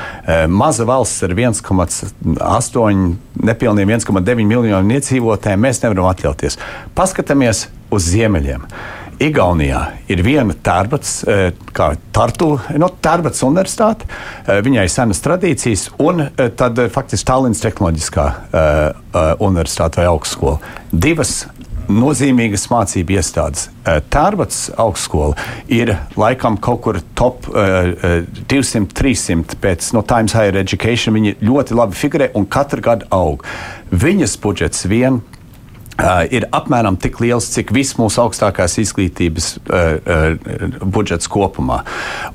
[0.47, 6.59] Maza valsts ar 1,8, nepilniem 1,9 miljoniem iedzīvotājiem mēs nevaram atļauties.
[6.97, 8.65] Paskatāmies uz ziemeļiem.
[9.19, 14.07] Igaunijā ir viena tērbats, e, kā Tartu, no Tērbats universitāte.
[14.47, 18.27] E, viņai senas tradīcijas, un e, tad faktiski Tallinas Tehnoloģiskā
[19.43, 20.59] universitāte vai augstskola.
[20.91, 21.41] Divas
[21.89, 23.67] nozīmīgas mācību iestādes.
[24.13, 25.33] Tērbats augstskola
[25.73, 31.17] ir laikam kaut kur top uh, 200, 300 pēc no Times Higher Education.
[31.17, 33.45] Viņi ļoti labi figurē un katru gadu aug.
[33.89, 35.23] Viņas budžets vien
[35.99, 41.81] Uh, ir apmēram tik liels, cik viss mūsu augstākās izglītības uh, uh, budžets kopumā.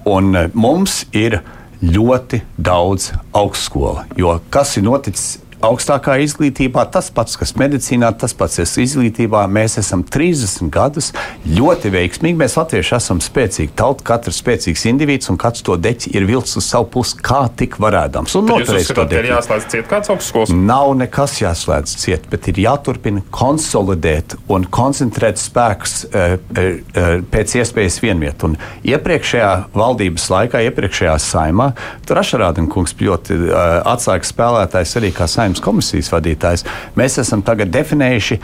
[0.05, 1.38] Un uh, mums ir
[1.85, 4.05] ļoti daudz augstskolu.
[4.20, 9.44] Jo kas ir noticis augstākā izglītībā, tas pats, kas medicīnā, tas pats, kas izglītībā.
[9.50, 11.12] Mēs esam 30 gadus
[11.48, 12.38] ļoti veiksmīgi.
[12.40, 16.68] Mēs latvieši esam spēcīgi tauta, katrs spēcīgs indivīds un katrs to deķi ir vilcis uz
[16.68, 18.37] savu pusi, kā tik varēdams.
[18.40, 19.20] Un noturēs to deķi.
[19.22, 20.55] Ir jāslēdz ciet kāds augstskolas?
[20.55, 28.00] Nav nekas jāslēdz ciet, bet ir jāturpina konsolidēt un koncentrēt spēkus uh, uh, pēc iespējas
[28.05, 28.44] vienviet.
[28.46, 31.70] Un iepriekšējā valdības laikā, iepriekšējā saimā,
[32.09, 33.57] Trašarādina kungs ļoti uh,
[33.94, 36.64] atslēgas spēlētājs arī kā saimnes komisijas vadītājs,
[36.99, 38.40] mēs esam tagad definējuši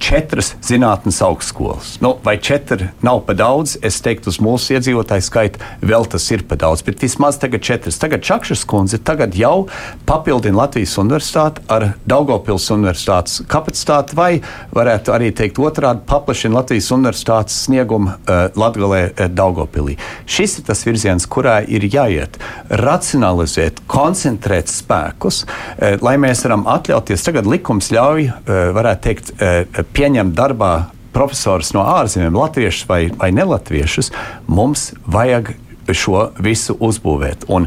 [0.00, 2.00] četras zinātnes augstskolas.
[2.00, 3.76] Nu, vai četri nav pa daudz?
[3.82, 8.00] Es teiktu, uz mūsu iedzīvotāju skaitu vēl tas ir pa daudz, bet vismaz tagad četras.
[8.00, 9.68] Tagad Čakšas kundze tagad jau
[10.08, 14.40] papildina Latvijas universitāti ar Daugopils universitātes kapacitāti, vai
[14.74, 19.98] varētu arī teikt otrādi paplašina Latvijas universitātes sniegumu uh, Latgalē uh, Daugopilī.
[20.24, 22.40] Šis ir tas virziens, kurā ir jāiet.
[22.80, 27.28] Racionalizēt, koncentrēt spēkus, uh, lai mēs varam atļauties.
[27.28, 30.72] Tagad likums ļauj, uh, varētu teikt, uh, pieņemt darbā
[31.14, 34.12] profesorus no ārzemēm, latviešus vai, vai nelatviešus,
[34.46, 35.54] mums vajag
[35.90, 37.48] šo visu uzbūvēt.
[37.50, 37.66] Un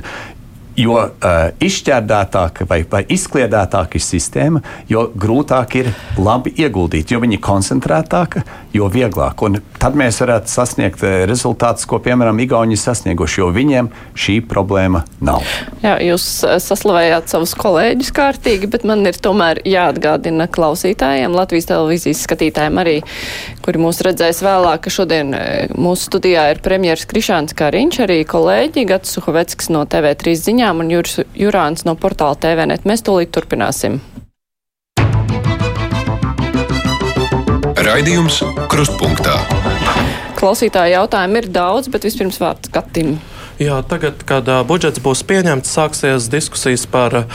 [0.80, 1.10] jo uh,
[1.64, 7.14] izšķērdētāka vai, vai izkliedētāka ir sistēma, jo grūtāk ir labi ieguldīt.
[7.14, 9.44] Jo viņa ir koncentrētāka, jo vieglāk.
[9.46, 15.04] Un tad mēs varētu sasniegt uh, rezultātus, ko piemēram Igauni sasnieguši, jo viņiem šī problēma
[15.24, 15.46] nav.
[15.84, 22.26] Jā, jūs uh, saslavējāt savus kolēģus kārtīgi, bet man ir tomēr jāatgādina klausītājiem, Latvijas televīzijas
[22.28, 22.98] skatītājiem arī,
[23.64, 25.46] kuri mūs redzēs vēlāk, ka šodien uh,
[25.78, 30.92] mūsu studijā ir premjeras Krišāns Kariņš, arī kolēģi Gats Suhoveckis no TV3 ziņā ziņām un
[30.94, 32.86] Jurs, Jurāns no portāla TVNet.
[32.86, 34.00] Mēs tūlīt turpināsim.
[37.84, 38.40] Raidījums
[38.72, 39.36] Krustpunktā.
[40.40, 43.18] Klausītāju jautājumu ir daudz, bet vispirms vārds Katim.
[43.64, 47.28] Jā, tagad, kad uh, budžets būs pieņemts, sāksies diskusijas par uh,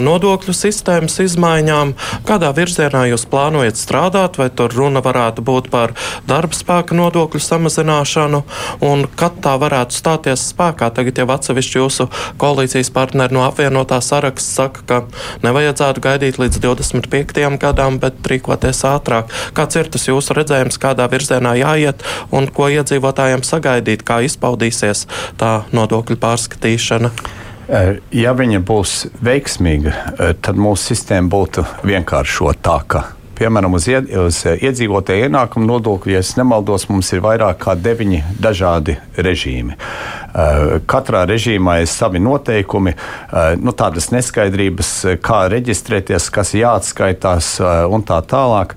[0.00, 1.90] nodokļu sistēmas izmaiņām.
[2.24, 5.92] Kādā virzienā jūs plānojat strādāt, vai tur runa varētu būt par
[6.30, 8.40] darba spēka nodokļu samazināšanu,
[8.88, 10.88] un kad tā varētu stāties spēkā?
[10.96, 12.08] Tagad jau atsevišķi jūsu
[12.40, 15.02] koalīcijas partneri no apvienotā saraksta saka, ka
[15.44, 17.44] nevajadzētu gaidīt līdz 25.
[17.60, 19.36] gadam, bet rīkoties ātrāk.
[19.58, 25.04] Kāds ir tas jūsu redzējums, kādā virzienā jāiet un ko iedzīvotājiem sagaidīt, kā izpaudīsies
[25.36, 27.12] tā nodokļu pārskatīšana?
[27.68, 33.02] Eh, ja viņa būs veiksmīga, eh, tad mūsu sistēma būtu vienkāršotāka.
[33.38, 38.96] Piemēram, uz, ied, uz iedzīvotāju ienākumu nodokļu, ja nemaldos, mums ir vairāk kā deviņi dažādi
[39.14, 39.76] režīmi.
[39.76, 42.94] Eh, katrā režīmā ir savi noteikumi,
[43.60, 47.60] nu, tādas neskaidrības, kā reģistrēties, kas jāatskaitās
[47.92, 48.74] un tā tālāk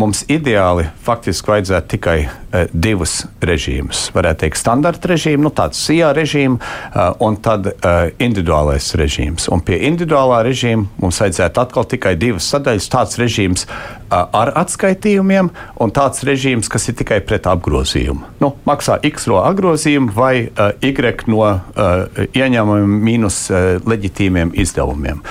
[0.00, 4.06] mums ideāli faktiski vajadzētu tikai uh, divus režīmus.
[4.14, 9.50] Varētu teikt, standarta režīmu, nu, tāds SIA režīmu uh, un tad uh, individuālais režīms.
[9.52, 12.88] Un pie individuālā režīma mums vajadzētu atkal tikai divas sadaļas.
[12.92, 18.34] Tāds režīms uh, ar atskaitījumiem un tāds režīms, kas ir tikai pret apgrozījumu.
[18.40, 25.22] Nu, maksā X no apgrozījuma vai uh, Y no uh, ieņēmumiem mīnus uh, leģitīmiem izdevumiem.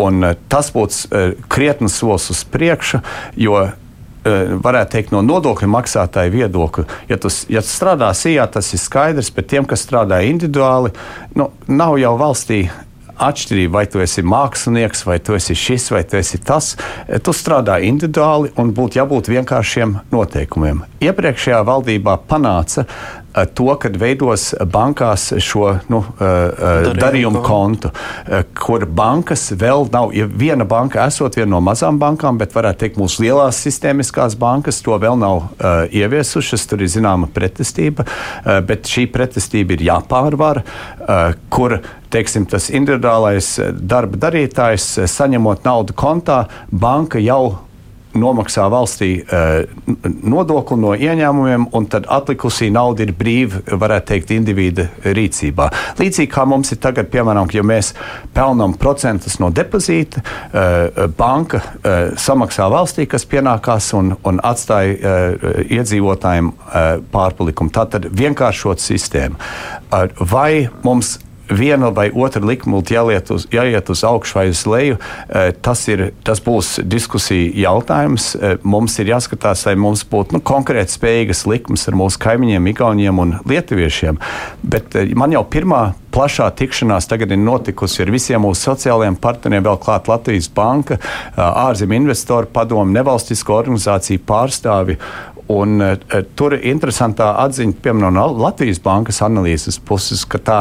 [0.00, 3.02] Un, uh, tas būtu uh, krietni solis uz priekšu,
[3.40, 3.78] jo Eh,
[4.24, 6.84] varētu teikt, no nodokļu maksātāja viedokļa.
[7.10, 10.94] Ja tu, ja strādā sijā, tas ir skaidrs, bet tiem, kas strādā individuāli,
[11.38, 12.64] nu, nav jau valstī
[13.22, 16.74] atšķirība, vai tu esi mākslinieks, vai tu esi šis, vai tu esi tas.
[17.06, 20.84] Eh, tu strādā individuāli un būtu jābūt vienkāršiem noteikumiem.
[21.02, 22.86] Iepriekšējā valdībā panāca
[23.54, 27.92] to, kad veidos bankās šo nu, uh, darījumu, darījumu kontu,
[28.58, 30.12] kur bankas vēl nav.
[30.16, 34.82] Ja viena banka, esot viena no mazām bankām, bet varētu teikt, mūsu lielās sistēmiskās bankas
[34.84, 35.48] to vēl nav
[35.92, 36.66] ieviesušas.
[36.70, 38.06] Tur ir zināma pretestība,
[38.68, 40.62] bet šī pretestība ir jāpārvar,
[41.52, 41.78] kur
[42.12, 47.58] teiksim, tas individuālais darba darītājs, saņemot naudu kontā, banka jau
[48.18, 49.64] nomaksā valstī uh,
[50.22, 55.68] nodokli no ieņēmumiem, un tad atlikusī nauda ir brīva, varētu teikt, individa rīcībā.
[56.00, 57.92] Līdzīgi kā mums ir tagad, piemēram, ja mēs
[58.34, 65.16] pelnām procentus no depozīta, uh, banka uh, samaksā valstī, kas pienākās un, un atstāja
[65.62, 66.50] iedzīvotājiem
[67.12, 67.72] pārpalikumu.
[67.74, 69.38] Tā tad vienkāršot sistēmu.
[70.32, 71.16] Vai mums
[71.56, 74.98] viena vai otra likmulta jāiet uz, jāiet uz augšu vai uz leju,
[75.28, 78.34] eh, tas, ir, tas būs diskusija jautājums.
[78.36, 83.18] Eh, mums ir jāskatās, lai mums būtu nu, konkrēti spējīgas likmes ar mūsu kaimiņiem, Igauniem
[83.18, 84.18] un Lietuviešiem.
[84.62, 89.64] Bet eh, man jau pirmā plašā tikšanās tagad ir notikusi ar visiem mūsu sociālajiem partneriem,
[89.64, 90.98] vēl klāt Latvijas banka,
[91.36, 94.98] ārzemju investoru padomu, nevalstisko organizāciju pārstāvi
[95.50, 100.58] Un, uh, tur ir interesantā atziņa, piemēram, no Latvijas bankas analīzes puses, ka tā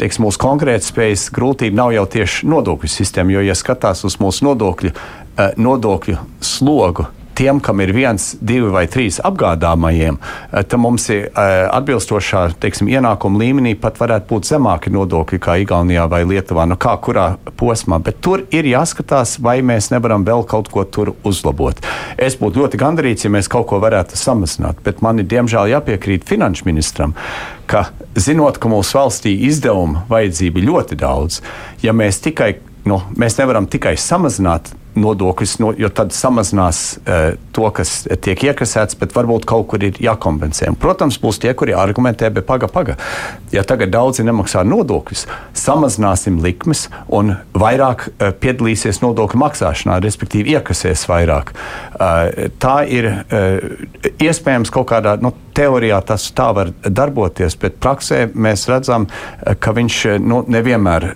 [0.00, 4.92] teiks, mūsu konkurētspējas grūtība nav jau tieši nodokļu sistēma, jo, ja skatās uz mūsu nodokļu,
[4.94, 7.08] uh, nodokļu slogu,
[7.38, 12.90] tiem, kam ir viens, divi vai trīs apgādājumajiem, eh, tad mums ir eh, atbilstošā teiksim,
[12.90, 17.28] ienākuma līmenī pat varētu būt zemāki nodokļi kā Igaunijā vai Lietuvā, nu kā kurā
[17.60, 18.00] posmā.
[18.02, 21.78] Bet tur ir jāskatās, vai mēs nevaram vēl kaut ko tur uzlabot.
[22.18, 26.26] Es būtu ļoti gandarīts, ja mēs kaut ko varētu samazināt, bet man ir diemžēl jāpiekrīt
[26.28, 27.14] finanšu ministram,
[27.70, 31.42] ka zinot, ka mūsu valstī izdevuma vajadzība ļoti daudz,
[31.84, 32.56] ja mēs tikai
[32.88, 38.98] nu, mēs nevaram tikai samazināt nodokļus, no, jo tad samazinās uh, to, kas tiek iekasēts,
[39.00, 40.70] bet varbūt kaut kur ir jākompensē.
[40.72, 42.96] Un, protams, būs tie, kuri argumentē, bet paga, paga.
[43.54, 45.26] Ja tagad daudzi nemaksā nodokļus,
[45.58, 51.54] samazināsim likmes un vairāk uh, piedalīsies nodokļu maksāšanā, respektīvi iekasēs vairāk.
[51.98, 53.10] Uh, tā ir
[54.22, 55.16] iespējams kaut kādā.
[55.22, 59.08] Nu, Teorijā tas tā var darboties, bet praksē mēs redzam,
[59.58, 61.06] ka viņš nu, nevienmēr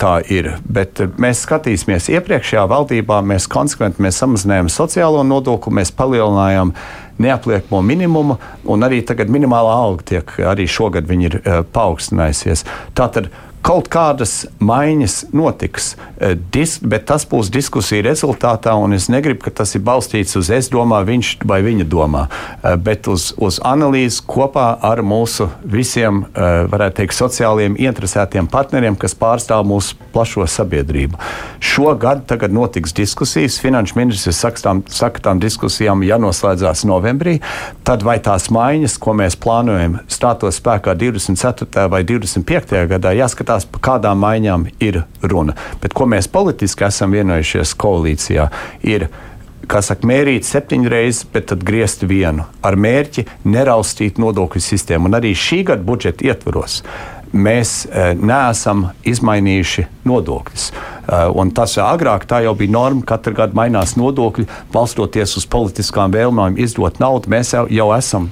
[0.00, 0.48] tā ir.
[0.66, 6.72] Bet mēs skatīsimies iepriekšējā valdībā Savienībā mēs konsekventi mēs samazinājām sociālo nodokli, mēs palielinājām
[7.22, 8.36] neapliekamo minimumu,
[8.66, 12.64] un arī tagad minimālā alga tiek arī šogad ir uh, paaugstinājusies.
[12.98, 13.30] Tātad
[13.66, 19.50] kaut kādas maiņas notiks, eh, dis, bet tas būs diskusija rezultātā, un es negribu, ka
[19.50, 22.26] tas ir balstīts uz es domāju, viņš vai viņa domā,
[22.62, 28.96] eh, bet uz, uz analīzi kopā ar mūsu visiem, eh, varētu teikt, sociālajiem interesētiem partneriem,
[28.96, 31.18] kas pārstāv mūsu plašo sabiedrību.
[31.60, 37.40] Šogad tagad notiks diskusijas, finanšu ministrs saka tām, saka tām diskusijām jānoslēdzās novembrī,
[37.84, 41.88] tad vai tās maiņas, ko mēs plānojam, stātos spēkā 24.
[41.90, 42.86] vai 25.
[42.86, 45.54] gadā, jāskatās jāskatās, par kādām maiņām ir runa.
[45.80, 48.50] Bet ko mēs politiski esam vienojušies koalīcijā,
[48.82, 49.08] ir
[49.66, 55.08] kā saka, mērīt septiņas reizes, bet tad griezt vienu ar mērķi neraustīt nodokļu sistēmu.
[55.08, 56.82] Un arī šī gada budžeta ietvaros
[57.32, 60.70] mēs e, neesam izmainījuši nodokļus.
[60.70, 66.56] E, tas agrāk tā jau bija norma, katru gadu mainās nodokļi, balstoties uz politiskām vēlmēm
[66.62, 67.32] izdot naudu.
[67.34, 68.30] Mēs jau, jau esam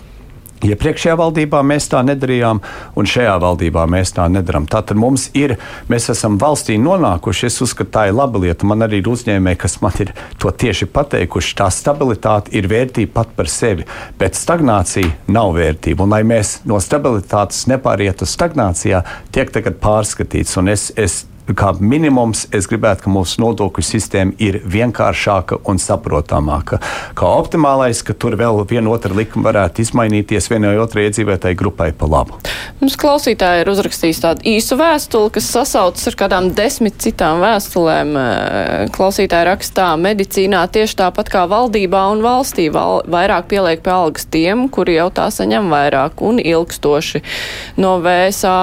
[0.65, 2.61] Iepriekšējā valdībā mēs tā nedarījām,
[2.97, 4.65] un šajā valdībā mēs tā nedarām.
[4.71, 5.57] Tātad mums ir,
[5.93, 7.51] mēs esam valstī nonākuši.
[7.51, 8.65] Es uzskatu, tā ir laba lieta.
[8.69, 11.57] Man arī ir uzņēmēji, kas man ir to tieši pateikuši.
[11.61, 13.85] Tā stabilitāte ir vērtība pat par sevi,
[14.21, 16.07] bet stagnācija nav vērtība.
[16.07, 19.05] Un, lai mēs no stabilitātes nepārietu stagnācijā,
[19.37, 20.57] tiek tagad pārskatīts.
[20.63, 26.79] Un es, es kā minimums es gribētu, ka mūsu nodokļu sistēma ir vienkāršāka un saprotamāka.
[27.19, 32.09] Kā optimālais, ka tur vēl viena otra likuma varētu izmainīties vienai otrai iedzīvotāji grupai pa
[32.09, 32.39] labu.
[32.81, 38.17] Mums klausītāji ir uzrakstījis tādu īsu vēstuli, kas sasaucas ar kādām desmit citām vēstulēm.
[38.95, 44.67] Klausītāji rakstā, medicīnā tieši tāpat kā valdībā un valstī val, vairāk pieliek pie algas tiem,
[44.73, 47.21] kuri jau tā saņem vairāk un ilgstoši.
[47.81, 48.57] No VSA,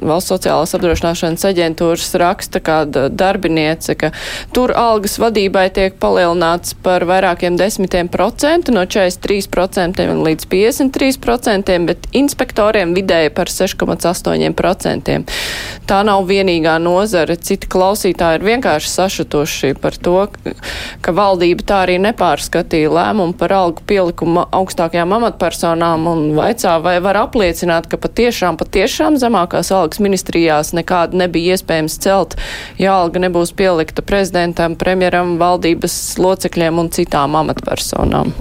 [0.00, 4.12] Valsts sociālās apdrošināšanas aģentūras raksta kāda darbiniece, ka
[4.54, 12.94] tur algas vadībai tiek palielināts par vairākiem desmitiem procentu, no 43% līdz 53%, bet inspektoriem
[12.96, 15.20] vidēji par 6,8%.
[15.90, 17.36] Tā nav vienīgā nozara.
[17.36, 20.16] Citi klausītāji ir vienkārši sašutuši par to,
[21.04, 27.20] ka valdība tā arī nepārskatīja lēmumu par algu pielikumu augstākajām amatpersonām un vaicā, vai var
[27.24, 32.36] apliecināt, ka patiešām, patiešām zemākās algas ministrijās nekāda nebija iespējams celt,
[32.80, 38.34] ja alga nebūs pielikta prezidentam, premjeram, valdības locekļiem un citām amatpersonām.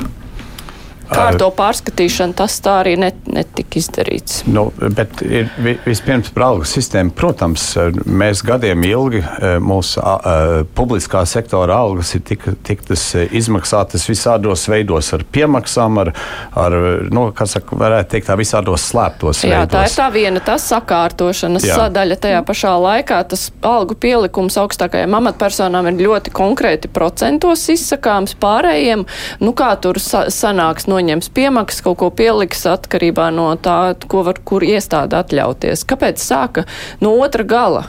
[1.09, 4.43] Kā ar to pārskatīšanu tas tā arī net, netika izdarīts?
[4.49, 5.49] Nu, bet ir
[5.85, 7.13] vispirms par algu sistēmu.
[7.17, 7.65] Protams,
[8.05, 9.23] mēs gadiem ilgi
[9.63, 16.13] mūsu uh, publiskā sektora algas ir tik, tiktas izmaksātas visādos veidos ar piemaksām, ar,
[16.59, 16.77] ar
[17.09, 19.73] nu, kā saka, varētu teikt, tā visādos slēptos Jā, veidos.
[19.73, 21.79] tā ir tā viena tas sakārtošanas Jā.
[21.83, 22.19] sadaļa.
[22.21, 29.05] Tajā pašā laikā tas algu pielikums augstākajām amatpersonām ir ļoti konkrēti procentos izsakāms pārējiem.
[29.43, 34.25] Nu, kā tur sa sanāks no noņems piemaksas, kaut ko pieliks atkarībā no tā, ko
[34.27, 35.85] var kur iestāde atļauties.
[35.87, 36.67] Kāpēc sāka
[37.03, 37.87] no otra gala?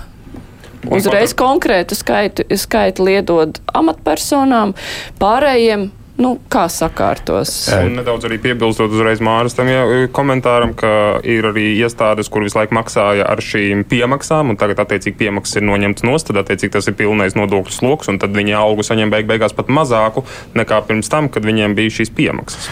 [0.88, 4.72] Uzreiz konkrētu skaitu, skaitu liedod amatpersonām,
[5.20, 5.90] pārējiem
[6.20, 7.52] Nu, kā sakārtos?
[7.72, 10.90] Un nedaudz arī piebilstot uzreiz Māras tam ja, komentāram, ka
[11.24, 15.66] ir arī iestādes, kur visu laiku maksāja ar šīm piemaksām, un tagad attiecīgi piemaksas ir
[15.68, 19.30] noņemtas nost, tad attiecīgi tas ir pilnais nodokļu sloks, un tad viņi algu saņem beig
[19.30, 20.26] beigās pat mazāku
[20.58, 22.68] nekā pirms tam, kad viņiem bija šīs piemaksas.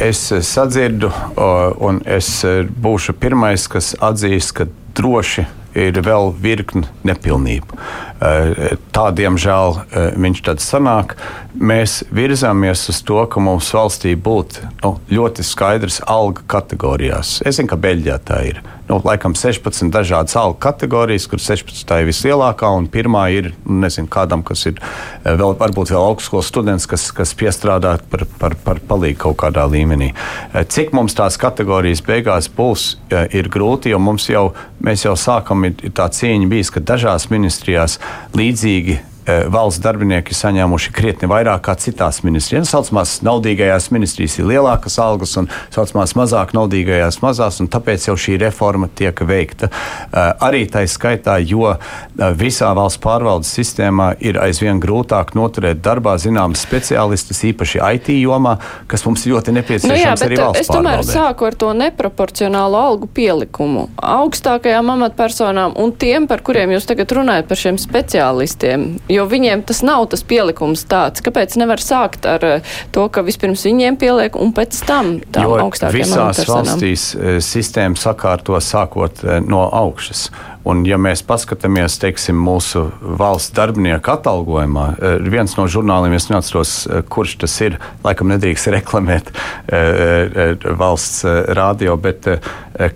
[0.00, 1.12] Es sadzirdu,
[1.86, 2.34] un es
[2.82, 4.66] būšu pirmais, kas atzīst, ka
[4.98, 7.78] droši ir vēl virkni nepilnību.
[8.20, 11.14] Eh, tā, diemžēl, eh, viņš tad sanāk.
[11.56, 17.40] Mēs virzāmies uz to, ka mums valstī būtu nu, ļoti skaidrs alga kategorijās.
[17.46, 22.08] Es zinu, ka Beļģijā tā ir nu, laikam 16 dažādas algu kategorijas, kur 16 ir
[22.08, 26.88] vislielākā un pirmā ir nu, nezinu, kādam, kas ir eh, vēl, varbūt vēl augstskolas students,
[26.90, 30.10] kas, kas piestrādā par, par, par palīgu kaut kādā līmenī.
[30.10, 34.48] Eh, cik mums tās kategorijas beigās būs, eh, ir grūti, jo mums jau,
[34.82, 38.00] mēs jau sākam, ir tā cīņa bijis, ka dažās ministrijās
[38.34, 38.98] līdzīgi
[39.52, 42.70] valsts darbinieki saņēmuši krietni vairāk kā citās ministrijās.
[42.70, 48.38] Saucamās naudīgajās ministrijās ir lielākas algas un saucamās mazāk naudīgajās mazās, un tāpēc jau šī
[48.42, 49.70] reforma tiek veikta.
[49.70, 51.78] Eh, arī tā skaitā, jo eh,
[52.38, 58.56] visā valsts pārvaldes sistēmā ir aizvien grūtāk noturēt darbā zināmas speciālistus, īpaši IT jomā,
[58.90, 61.16] kas mums ļoti nepieciešams nu jā, arī valsts es tomēr pārvaldē.
[61.16, 67.48] sāku ar to neproporcionālu algu pielikumu augstākajām amatpersonām un tiem, par kuriem jūs tagad runājat,
[67.50, 71.24] par šiem speciālistiem jo viņiem tas nav tas pielikums tāds.
[71.24, 76.06] Kāpēc nevar sākt ar eh, to, ka vispirms viņiem pieliek un pēc tam tām augstākajām
[76.06, 80.28] visās valstīs eh, sistēma sakārto sākot eh, no augšas.
[80.68, 84.86] Un, ja mēs paskatāmies teiksim, mūsu valsts darbinieku atalgojumā,
[85.32, 86.74] viens no žurnāliem, es neatceros,
[87.12, 89.32] kurš tas ir, laikam nedrīkst reklamēt
[90.82, 91.24] valsts
[91.56, 92.28] rādio, bet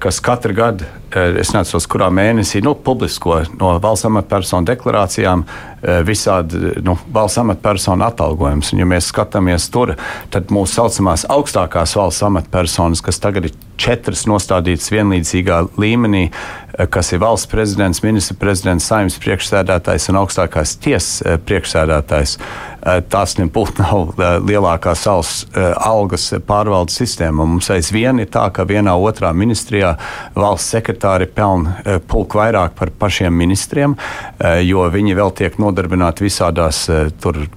[0.01, 5.47] kas katru gadu, es neatceros, kurā mēnesī, nu, publisko no valsts amatpersonu deklarācijām
[5.85, 8.71] Eh, visādi nu, valsts amatpersonu atalgojums.
[8.73, 9.93] Un, ja mēs skatāmies tur,
[10.33, 17.13] tad mūsu saucamās augstākās valsts amatpersonas, kas tagad ir četras nostādītas vienlīdzīgā līmenī, eh, kas
[17.13, 22.37] ir valsts prezidents, ministra prezidents, saimnes priekšsēdētājs un augstākās tiesas eh, priekšsēdētājs,
[22.85, 27.47] tās nebūtu nav lielākās valsts algas pārvaldes sistēma.
[27.49, 29.95] Mums aizvien ir tā, ka vienā otrā ministrijā
[30.37, 33.97] valsts sekretāri pelna pulk vairāk par pašiem ministriem,
[34.65, 37.11] jo viņi vēl tiek nodarbināti visādās eh,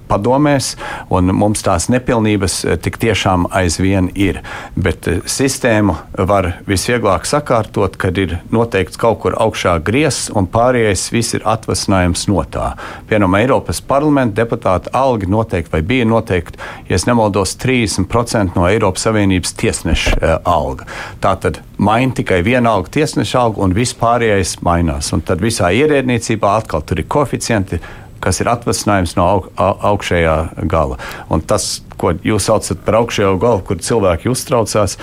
[0.08, 0.74] padomēs,
[1.14, 4.40] un mums tās nepilnības eh, tik tiešām aizvien ir.
[4.76, 5.96] Bet eh, sistēmu
[6.28, 12.28] var visvieglāk sakārtot, kad ir noteikts kaut kur augšā griezs, un pārējais viss ir atvasinājums
[12.30, 12.72] no tā.
[13.08, 16.58] Piemēram, Eiropas parlamenta deputāta alga noteikti vai bija noteikti,
[16.88, 20.86] ja nemaldos, 30% no Eiropas Savienības tiesneša alga.
[21.20, 25.10] Tā tad maina tikai viena alga, tiesneša alga, un viss pārējais mainās.
[25.12, 27.80] Un tad visā ierēdniecībā atkal tur ir koeficienti
[28.20, 30.36] kas ir atvasinājums no aug, augšējā
[30.70, 30.98] gala.
[31.30, 34.96] Un tas ko jūs saucat par augšējo galvu, kur cilvēki uztraucās.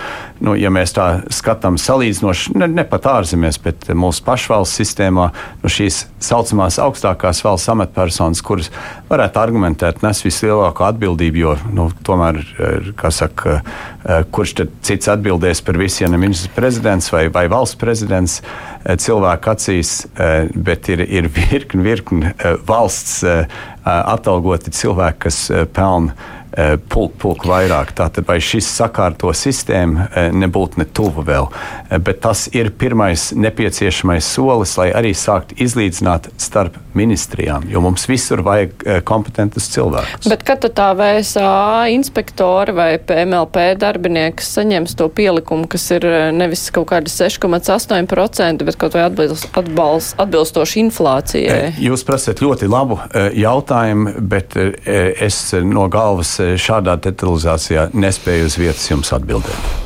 [0.44, 5.30] Nu, ja mēs tā skatām salīdzinoši, ne, ne pat ārzemēs, bet mūsu pašvalsts sistēmā,
[5.64, 8.72] nu, šīs saucamās augstākās valsts amatpersonas, kuras
[9.10, 12.42] varētu argumentēt, nes vislielāko atbildību, jo nu, tomēr,
[13.00, 13.60] kā saka,
[14.36, 18.40] kurš tad cits atbildēs par visiem, ja ministrs prezidents vai, vai valsts prezidents
[18.86, 19.96] cilvēku acīs,
[20.56, 22.34] bet ir, ir virkni, virkni
[22.68, 23.24] valsts
[23.86, 25.40] atalgoti cilvēki, kas
[25.76, 26.16] pelna
[26.56, 27.90] Eh, pulku pulk vairāk.
[27.98, 33.34] Tātad vai šis sakārto sistēma eh, nebūtu ne tuvu vēl, eh, bet tas ir pirmais
[33.36, 40.30] nepieciešamais solis, lai arī sākt izlīdzināt starp ministrijām, jo mums visur vajag kompetentus cilvēkus.
[40.32, 46.88] Bet kad tā VSA inspektori vai PMLP darbinieks saņems to pielikumu, kas ir nevis kaut
[46.94, 51.60] kādi 6,8%, bet kaut vai atbilst, atbalst, atbilstoši inflācijai?
[51.84, 53.02] Jūs prasat ļoti labu
[53.44, 59.84] jautājumu, bet es no galvas šādā detalizācijā nespēju uz vietas jums atbildēt.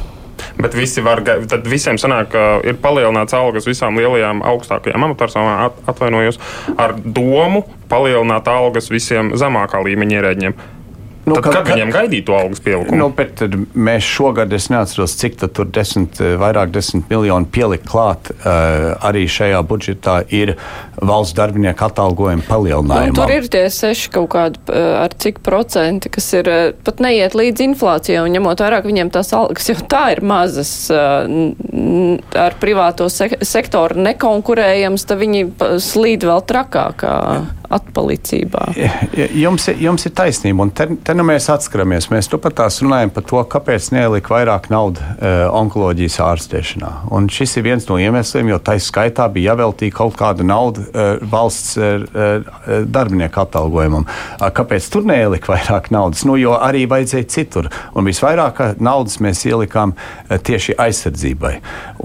[0.60, 6.40] Bet visi var, tad visiem sanāk, ka ir palielināts algas visām lielajām, augstākajām amatpersonām, atvainojos,
[6.76, 10.58] ar domu palielināt algas visiem zemākā līmeņa ierēģiem.
[11.26, 12.98] Nu, tad, kad, kad viņiem gaidīja to algas pieaugumu?
[12.98, 13.42] Nu, bet
[13.76, 18.32] mēs šogad, es neatceros, cik tur desmit, vairāk desmit miljoni pielikt klāt.
[18.40, 20.56] Uh, arī šajā budžetā ir
[21.00, 23.14] valsts darbinieku atalgojuma palielinājums.
[23.14, 26.50] Nu, tur ir tie seši kaut kādi ar cik procenti, kas ir
[26.86, 31.28] pat neiet līdz inflācijai, un ņemot vairāk viņiem tās algas jau tā ir mazas uh,
[32.40, 35.46] ar privāto se sektoru nekonkurējams, tad viņi
[35.84, 37.16] slīd vēl trakākā
[37.70, 38.72] atpalicībā.
[39.38, 42.06] Jums, jums ir taisnība, un te, te nu mēs atskaramies.
[42.12, 46.90] Mēs nu pat tās runājam par to, kāpēc neielika vairāk naudas uh, onkoloģijas ārstēšanā.
[47.16, 51.24] Un šis ir viens no iemesliem, jo taisa skaitā bija jāveltī kaut kāda nauda uh,
[51.32, 52.46] valsts uh,
[52.86, 54.06] darbinieku atalgojumam.
[54.06, 56.22] Uh, kāpēc tur neielika vairāk naudas?
[56.30, 57.72] Nu, jo arī vajadzēja citur.
[57.98, 61.56] Un visvairāk naudas mēs ielikām uh, tieši aizsardzībai.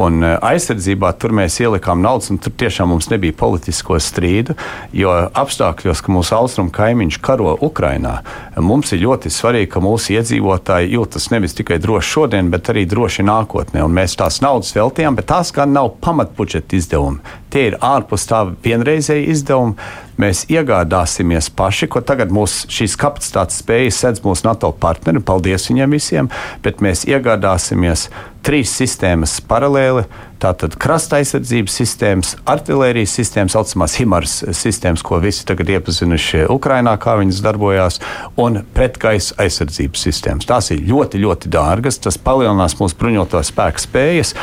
[0.00, 4.56] Un uh, aizsardzībā tur mēs ielikām naudas, un tur tiešām mums nebija politisko strīdu,
[4.96, 5.12] jo
[5.44, 8.16] apstākļos, ka mūsu austrumu kaimiņš karo Ukrainā,
[8.64, 13.26] mums ir ļoti svarīgi, ka mūsu iedzīvotāji jūtas nevis tikai droši šodien, bet arī droši
[13.26, 13.82] nākotnē.
[13.84, 17.20] Un mēs tās naudas veltījām, bet tās gan nav pamatbudžeta izdevumi.
[17.54, 19.76] Tie ir ārpus tā vienreizēji izdevumi.
[20.18, 25.22] Mēs iegādāsimies paši, ko tagad mūsu šīs kapacitātes spējas sedz mūsu NATO partneri.
[25.22, 26.30] Paldies viņiem visiem,
[26.62, 28.08] bet mēs iegādāsimies
[28.44, 30.04] trīs sistēmas paralēli.
[30.44, 37.14] Tātad krasta aizsardzības sistēmas, artērijas sistēmas, saucamās HIMARS sistēmas, ko visi tagad iepazinuši Ukrajinā, kā
[37.16, 37.96] viņas darbojās,
[38.44, 40.48] un pretgaisa aizsardzības sistēmas.
[40.50, 44.34] Tās ir ļoti, ļoti dārgas, tas palielinās mūsu bruņoto spēku spējas,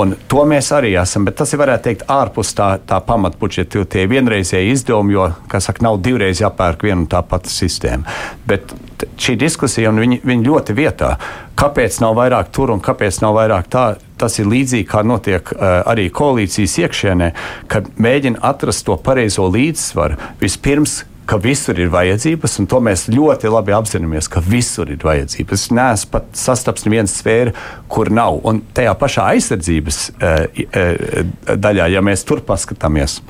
[0.00, 1.28] un to mēs arī esam.
[1.28, 5.60] Bet tas ir, varētu teikt, ārpus tā, tā pamatbudžeta, jo tie vienreizēji izdevumi, jo, kā
[5.60, 8.08] saka, nav divreiz jāpērk viena un tā pati sistēma.
[8.48, 8.72] Bet
[9.20, 11.14] šī diskusija, un viņi, viņi ļoti vietā,
[11.60, 13.84] kāpēc nav vairāk tur un kāpēc nav vairāk tā,
[14.20, 17.30] tas ir līdzīgi kā notiek uh, arī koalīcijas iekšienē,
[17.70, 20.18] kad mēģina atrast to pareizo līdzsvaru.
[20.40, 21.04] Vispirms,
[21.38, 25.60] visur ir vajadzības, un to mēs ļoti labi apzināmies, ka visur ir vajadzības.
[25.60, 27.52] Es neesmu pat sastaps nevienu sfēru,
[27.88, 28.40] kur nav.
[28.42, 33.20] Un tajā pašā aizsardzības uh, uh, daļā, ja mēs tur paskatāmies,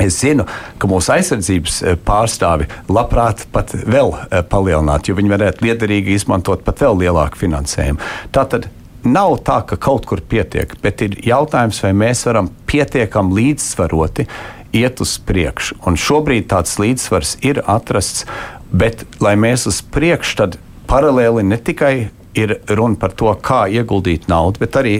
[0.00, 0.46] Es zinu,
[0.78, 6.64] ka mūsu aizsardzības eh, pārstāvi labprāt pat vēl eh, palielinātu, jo viņi varētu liederīgi izmantot
[6.66, 8.02] pat vēl lielāku finansējumu.
[8.34, 8.66] Tātad
[9.06, 14.26] nav tā, ka kaut kur pietiek, bet ir jautājums, vai mēs varam pietiekami līdzsvaroti
[14.74, 15.78] iet uz priekšu.
[15.86, 18.26] Un šobrīd tāds līdzsvars ir atrasts,
[18.74, 20.58] bet lai mēs uz priekšu, tad
[20.90, 21.94] paralēli ne tikai
[22.34, 24.96] ir runa par to, kā ieguldīt naudu, bet arī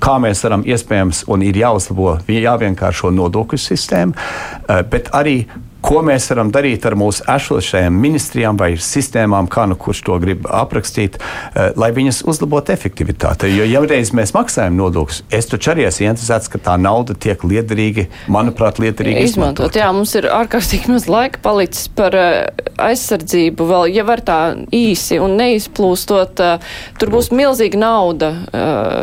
[0.00, 5.40] kā mēs varam iespējams un ir jāuzlabo, jāvienkāršo nodokļu sistēmu, eh, bet arī
[5.78, 10.48] Ko mēs varam darīt ar mūsu esošajām ministrijām vai sistēmām, kā nu kurš to grib
[10.50, 11.18] aprakstīt,
[11.54, 13.46] eh, lai viņas uzlabotu efektivitāti?
[13.54, 17.38] Jo, ja reiz mēs maksājam nodokļus, es taču arī esmu interesēts, ka tā nauda tiek
[17.38, 19.70] liederīgi, manuprāt, liederīgi izmantot.
[19.70, 19.78] izmantot.
[19.78, 23.68] Jā, mums ir ārkārtīgi maz laika palicis par eh, aizsardzību.
[23.70, 24.40] Vēl, ja var tā
[24.74, 26.58] īsi un neizplūstot, eh,
[26.98, 28.32] tur būs milzīga nauda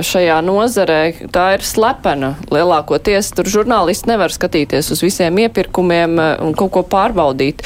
[0.04, 1.30] šajā nozarē.
[1.32, 3.32] Tā ir slepena lielākoties.
[3.36, 7.64] Tur žurnālisti nevar skatīties uz visiem iepirkumiem un kaut ko pārbaudīt.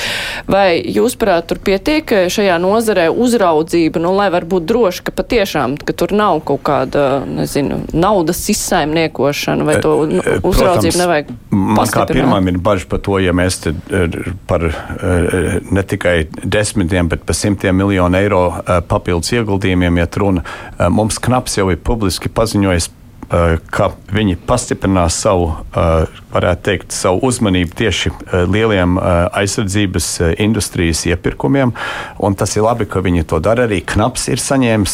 [0.50, 5.78] Vai jūs, prāt, tur pietiek šajā nozarē uzraudzība, nu, lai var būt droši, ka patiešām,
[5.84, 11.90] ka tur nav kaut kāda, nezinu, naudas izsaimniekošana, vai to nu, uzraudzību Protams, nevajag Man
[11.90, 13.60] kā pirmām ir bažas par to, ja mēs
[14.50, 14.66] par
[15.72, 18.44] ne tikai desmitiem, bet par simtiem miljonu eiro
[18.90, 20.46] papildus ieguldījumiem iet runa.
[20.94, 22.90] Mums knaps jau ir publiski paziņojis
[23.30, 25.52] ka viņi pastiprinās savu
[26.34, 31.74] varētu teikt, savu uzmanību tieši eh, lieliem eh, aizsardzības eh, industrijas iepirkumiem.
[32.40, 33.66] Tas ir labi, ka viņi to dara.
[33.68, 34.94] Arī Knaps ir saņēmis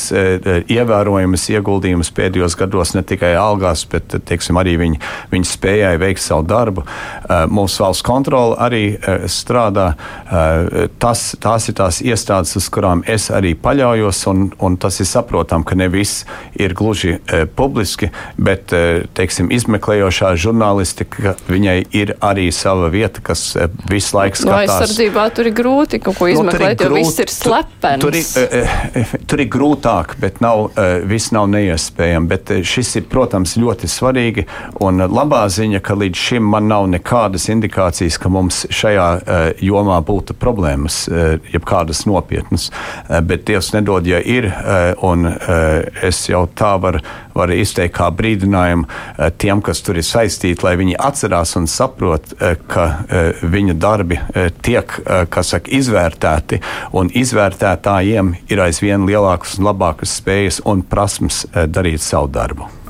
[0.71, 4.99] ievērojamas ieguldījumus pēdējos gados ne tikai algās, bet teiksim, arī viņi,
[5.33, 6.85] viņi spējai veikt savu darbu.
[7.53, 8.83] Mūsu valsts kontrole arī
[9.31, 9.87] strādā.
[11.01, 15.67] Tas, tās ir tās iestādes, uz kurām es arī paļaujos, un, un tas ir saprotami,
[15.67, 16.25] ka ne viss
[16.57, 17.17] ir gluži
[17.57, 18.73] publiski, bet
[19.17, 24.69] teiksim, izmeklējošā žurnālistika ka viņai ir arī sava vieta, kas eh, visu laiku nu, skatās.
[24.69, 28.03] No aizsardzībā tur ir grūti kaut ko izmeklēt, nu, jo viss ir slepens.
[28.03, 30.67] Tur, tur, ir, eh, eh, tur ir grūtāk, bet nav,
[31.09, 32.29] viss nav neiespējami.
[32.29, 34.45] Bet šis ir, protams, ļoti svarīgi.
[34.85, 39.07] Un labā ziņa, ka līdz šim man nav nekādas indikācijas, ka mums šajā
[39.63, 41.05] jomā būtu problēmas,
[41.53, 42.69] jeb kādas nopietnas.
[43.07, 44.49] Bet Dievs nedod, ja ir,
[45.05, 45.29] un
[46.05, 47.03] es jau tā varu
[47.35, 48.87] var izteikt kā brīdinājumu
[49.41, 54.19] tiem, kas tur ir saistīti, lai viņi atcerās un saprot, eh, ka eh, viņa darbi
[54.19, 54.97] eh, tiek
[55.35, 56.61] saka, izvērtēti,
[56.95, 62.84] un izvērtētājiem ir aizvien lielākas un labākas spējas un prasmes darīt savu darbu.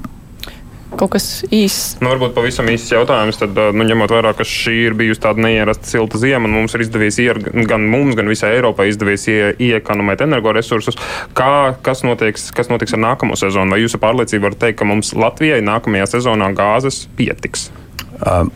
[0.99, 1.97] Kaut kas īsts.
[2.03, 3.39] Nu, varbūt pavisam īsts jautājums.
[3.41, 6.85] Tad, nu, ņemot vērā, ka šī ir bijusi tāda neierasta silta ziema, un mums ir
[6.85, 7.39] izdevies, ier,
[7.69, 9.39] gan mums, gan visai Eiropai izdevies ie,
[9.69, 10.99] iekonomēt energoresursus,
[11.37, 13.75] kā, kas, notiks, kas notiks ar nākamo sezonu?
[13.75, 17.69] Vai jūsu pārliecība var teikt, ka mums Latvijai nākamajā sezonā gāzes pietiks?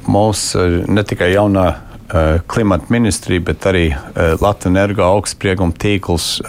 [0.07, 0.53] Mums
[0.87, 1.67] ne tikai jaunā
[2.49, 6.39] klimata ministrija, bet arī Latvijas energo augstsprieguma tīkls,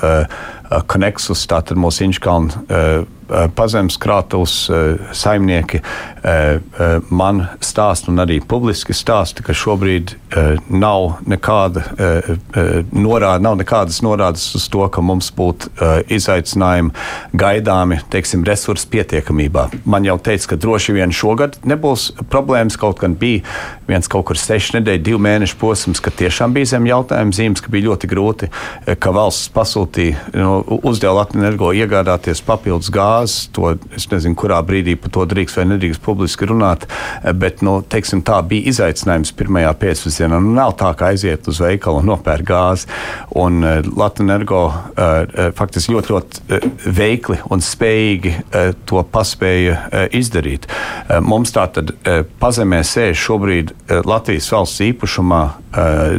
[0.89, 3.03] Connexus, tātad mūsu Inčkalna Eh,
[3.55, 6.59] pazemes krātuves eh, saimnieki eh,
[7.11, 10.17] man stāsta un arī publiski stāsta, ka šobrīd
[10.71, 11.83] nav nekāda
[12.93, 15.71] norāda, nav nekādas norādes uz to, ka mums būtu
[16.13, 16.93] izaicinājumi
[17.41, 19.67] gaidāmi, teiksim, resursu pietiekamībā.
[19.91, 23.43] Man jau teica, ka droši vien šogad nebūs problēmas, kaut gan bija
[23.91, 27.73] viens kaut kur sešu nedēļu, divu mēnešu posms, ka tiešām bija zem jautājuma zīmes, ka
[27.75, 28.51] bija ļoti grūti,
[29.03, 33.49] ka valsts pasūtīja, nu, uzdeva Latviju energo iegādāties papildus gāzi gāzes.
[33.53, 36.87] To es nezinu, kurā brīdī par to drīkst vai nedrīkst publiski runāt,
[37.35, 40.41] bet nu, teiksim, tā bija izaicinājums pirmajā pēcpusdienā.
[40.41, 42.89] Nu, nav tā, ka aiziet uz veikalu un nopērk gāzi.
[43.37, 48.33] Un uh, Latvijas energo uh, faktiski ļoti, ļoti veikli un spējīgi
[48.89, 50.67] to paspēja izdarīt.
[51.25, 51.93] Mums tā tad
[52.41, 53.73] pazemē sēž šobrīd
[54.07, 55.41] Latvijas valsts īpašumā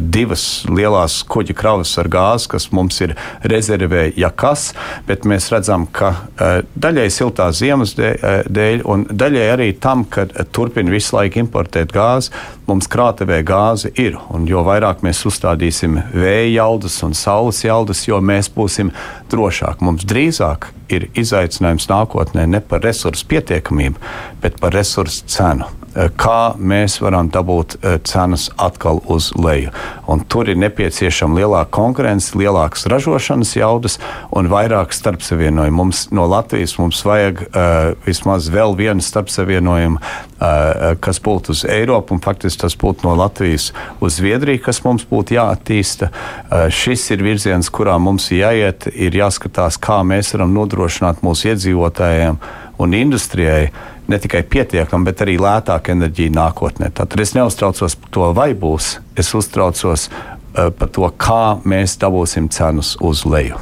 [0.00, 3.14] divas lielās kuģa kravas ar gāzi, kas mums ir
[3.48, 4.70] rezervē, ja kas,
[5.08, 6.62] bet mēs redzam, ka uh,
[6.92, 12.32] daļai siltās ziemas dēļ, un daļai arī tam, ka turpina visu laiku importēt gāzi.
[12.68, 18.20] Mums krātevē gāze ir, un jo vairāk mēs uzstādīsim vēja jaudas un saules jaudas, jo
[18.20, 18.92] mēs būsim
[19.32, 19.88] drošāki.
[19.88, 24.12] Mums drīzāk ir izaicinājums nākotnē ne par resursu pietiekamību,
[24.44, 25.81] bet par resursu cenu.
[25.92, 29.68] Eh, kā mēs varam dabūt eh, cenas atkal uz leju.
[30.08, 33.98] Un tur ir nepieciešama lielāka konkurence, lielākas ražošanas jaudas
[34.32, 35.76] un vairāk starpsavienojumu.
[35.82, 42.16] Mums no Latvijas mums vajag uh, vismaz vēl vienu starpsavienojumu, uh, kas būtu uz Eiropu,
[42.16, 43.70] un faktiski tas būtu no Latvijas
[44.00, 46.10] uz Zviedriju, kas mums būtu jāattīsta.
[46.12, 52.40] Uh, šis ir virziens, kurā mums jāiet, ir jāskatās, kā mēs varam nodrošināt mūsu iedzīvotājiem
[52.82, 53.70] un industrijai
[54.12, 56.92] ne tikai pietiekama, bet arī lētāka enerģija nākotnē.
[56.94, 62.52] Tātad es neuztraucos par to, vai būs, es uztraucos uh, par to, kā mēs dabūsim
[62.52, 63.60] cenus uz leju.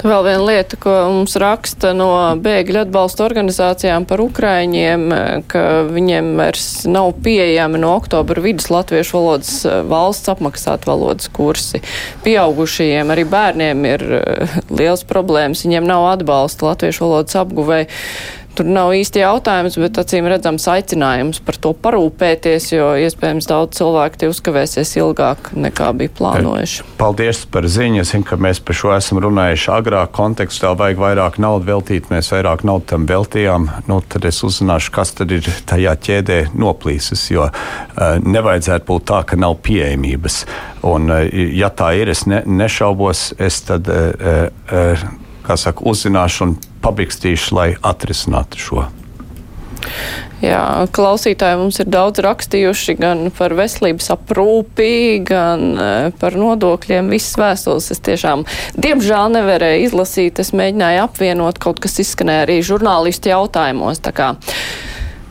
[0.00, 2.08] Tā vēl viena lieta, ko mums raksta no
[2.40, 5.04] bēgļu atbalsta organizācijām par ukraiņiem,
[5.50, 11.82] ka viņiem vairs nav pieejami no oktobra vidus latviešu valodas eh, valsts apmaksāt valodas kursi.
[12.24, 17.90] Pieaugušajiem arī bērniem ir eh, liels problēmas, viņiem nav atbalsta latviešu valodas apguvēja.
[18.60, 24.18] Tur nav īsti jautājums, bet acīm redzams aicinājums par to parūpēties, jo iespējams daudz cilvēku
[24.20, 26.84] tie uzkavēsies ilgāk nekā bija plānojuši.
[26.98, 28.02] Paldies par ziņu.
[28.02, 30.12] Es zinu, ka mēs par šo esam runājuši agrāk.
[30.18, 33.64] Kontekstā vajag vairāk naudas veltīt, mēs vairāk naudas tam veltījām.
[33.88, 39.22] Nu, tad es uzzināšu, kas tad ir tajā ķēdē noplīsis, jo uh, nevajadzētu būt tā,
[39.24, 40.42] ka nav pieejamības.
[40.92, 43.88] Un, uh, ja tā ir, es ne, nešaubos, es tad.
[43.88, 45.08] Uh, uh,
[45.58, 48.86] saka, uzzināšu un pabikstīšu, lai atrisinātu šo.
[50.40, 55.88] Jā, klausītāji mums ir daudz rakstījuši gan par veselības aprūpi, gan e,
[56.20, 57.10] par nodokļiem.
[57.12, 58.46] Visas vēstules es tiešām,
[58.80, 60.40] diemžēl, nevarēju izlasīt.
[60.40, 64.00] Es mēģināju apvienot, kaut kas izskanēja arī žurnālistu jautājumos.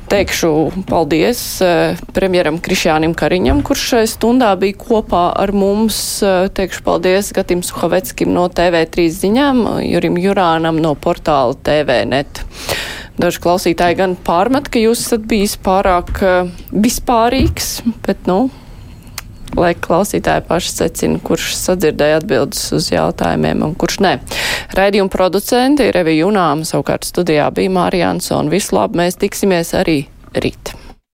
[0.10, 5.99] Teikšu paldies eh, premjeram Krišjānim Kariņam, kurš šai stundā bija kopā ar mums.
[6.26, 12.41] Eh, teikšu paldies Gatim Suhaveckim no TV3 ziņām, Jurim Jurānam no portāla TVNet.
[13.22, 17.70] Daži klausītāji gan pārmet, ka jūs esat bijis pārāk eh, vispārīgs,
[18.07, 18.47] bet, nu,
[19.58, 24.14] lai klausītāji paši secina, kurš sadzirdēja atbildes uz jautājumiem un kurš nē.
[24.78, 28.52] Raidījuma producenti ir Evi Junāma, savukārt studijā bija Mārija Ansona.
[28.54, 30.04] Visu labu, mēs tiksimies arī
[30.38, 30.76] rīt.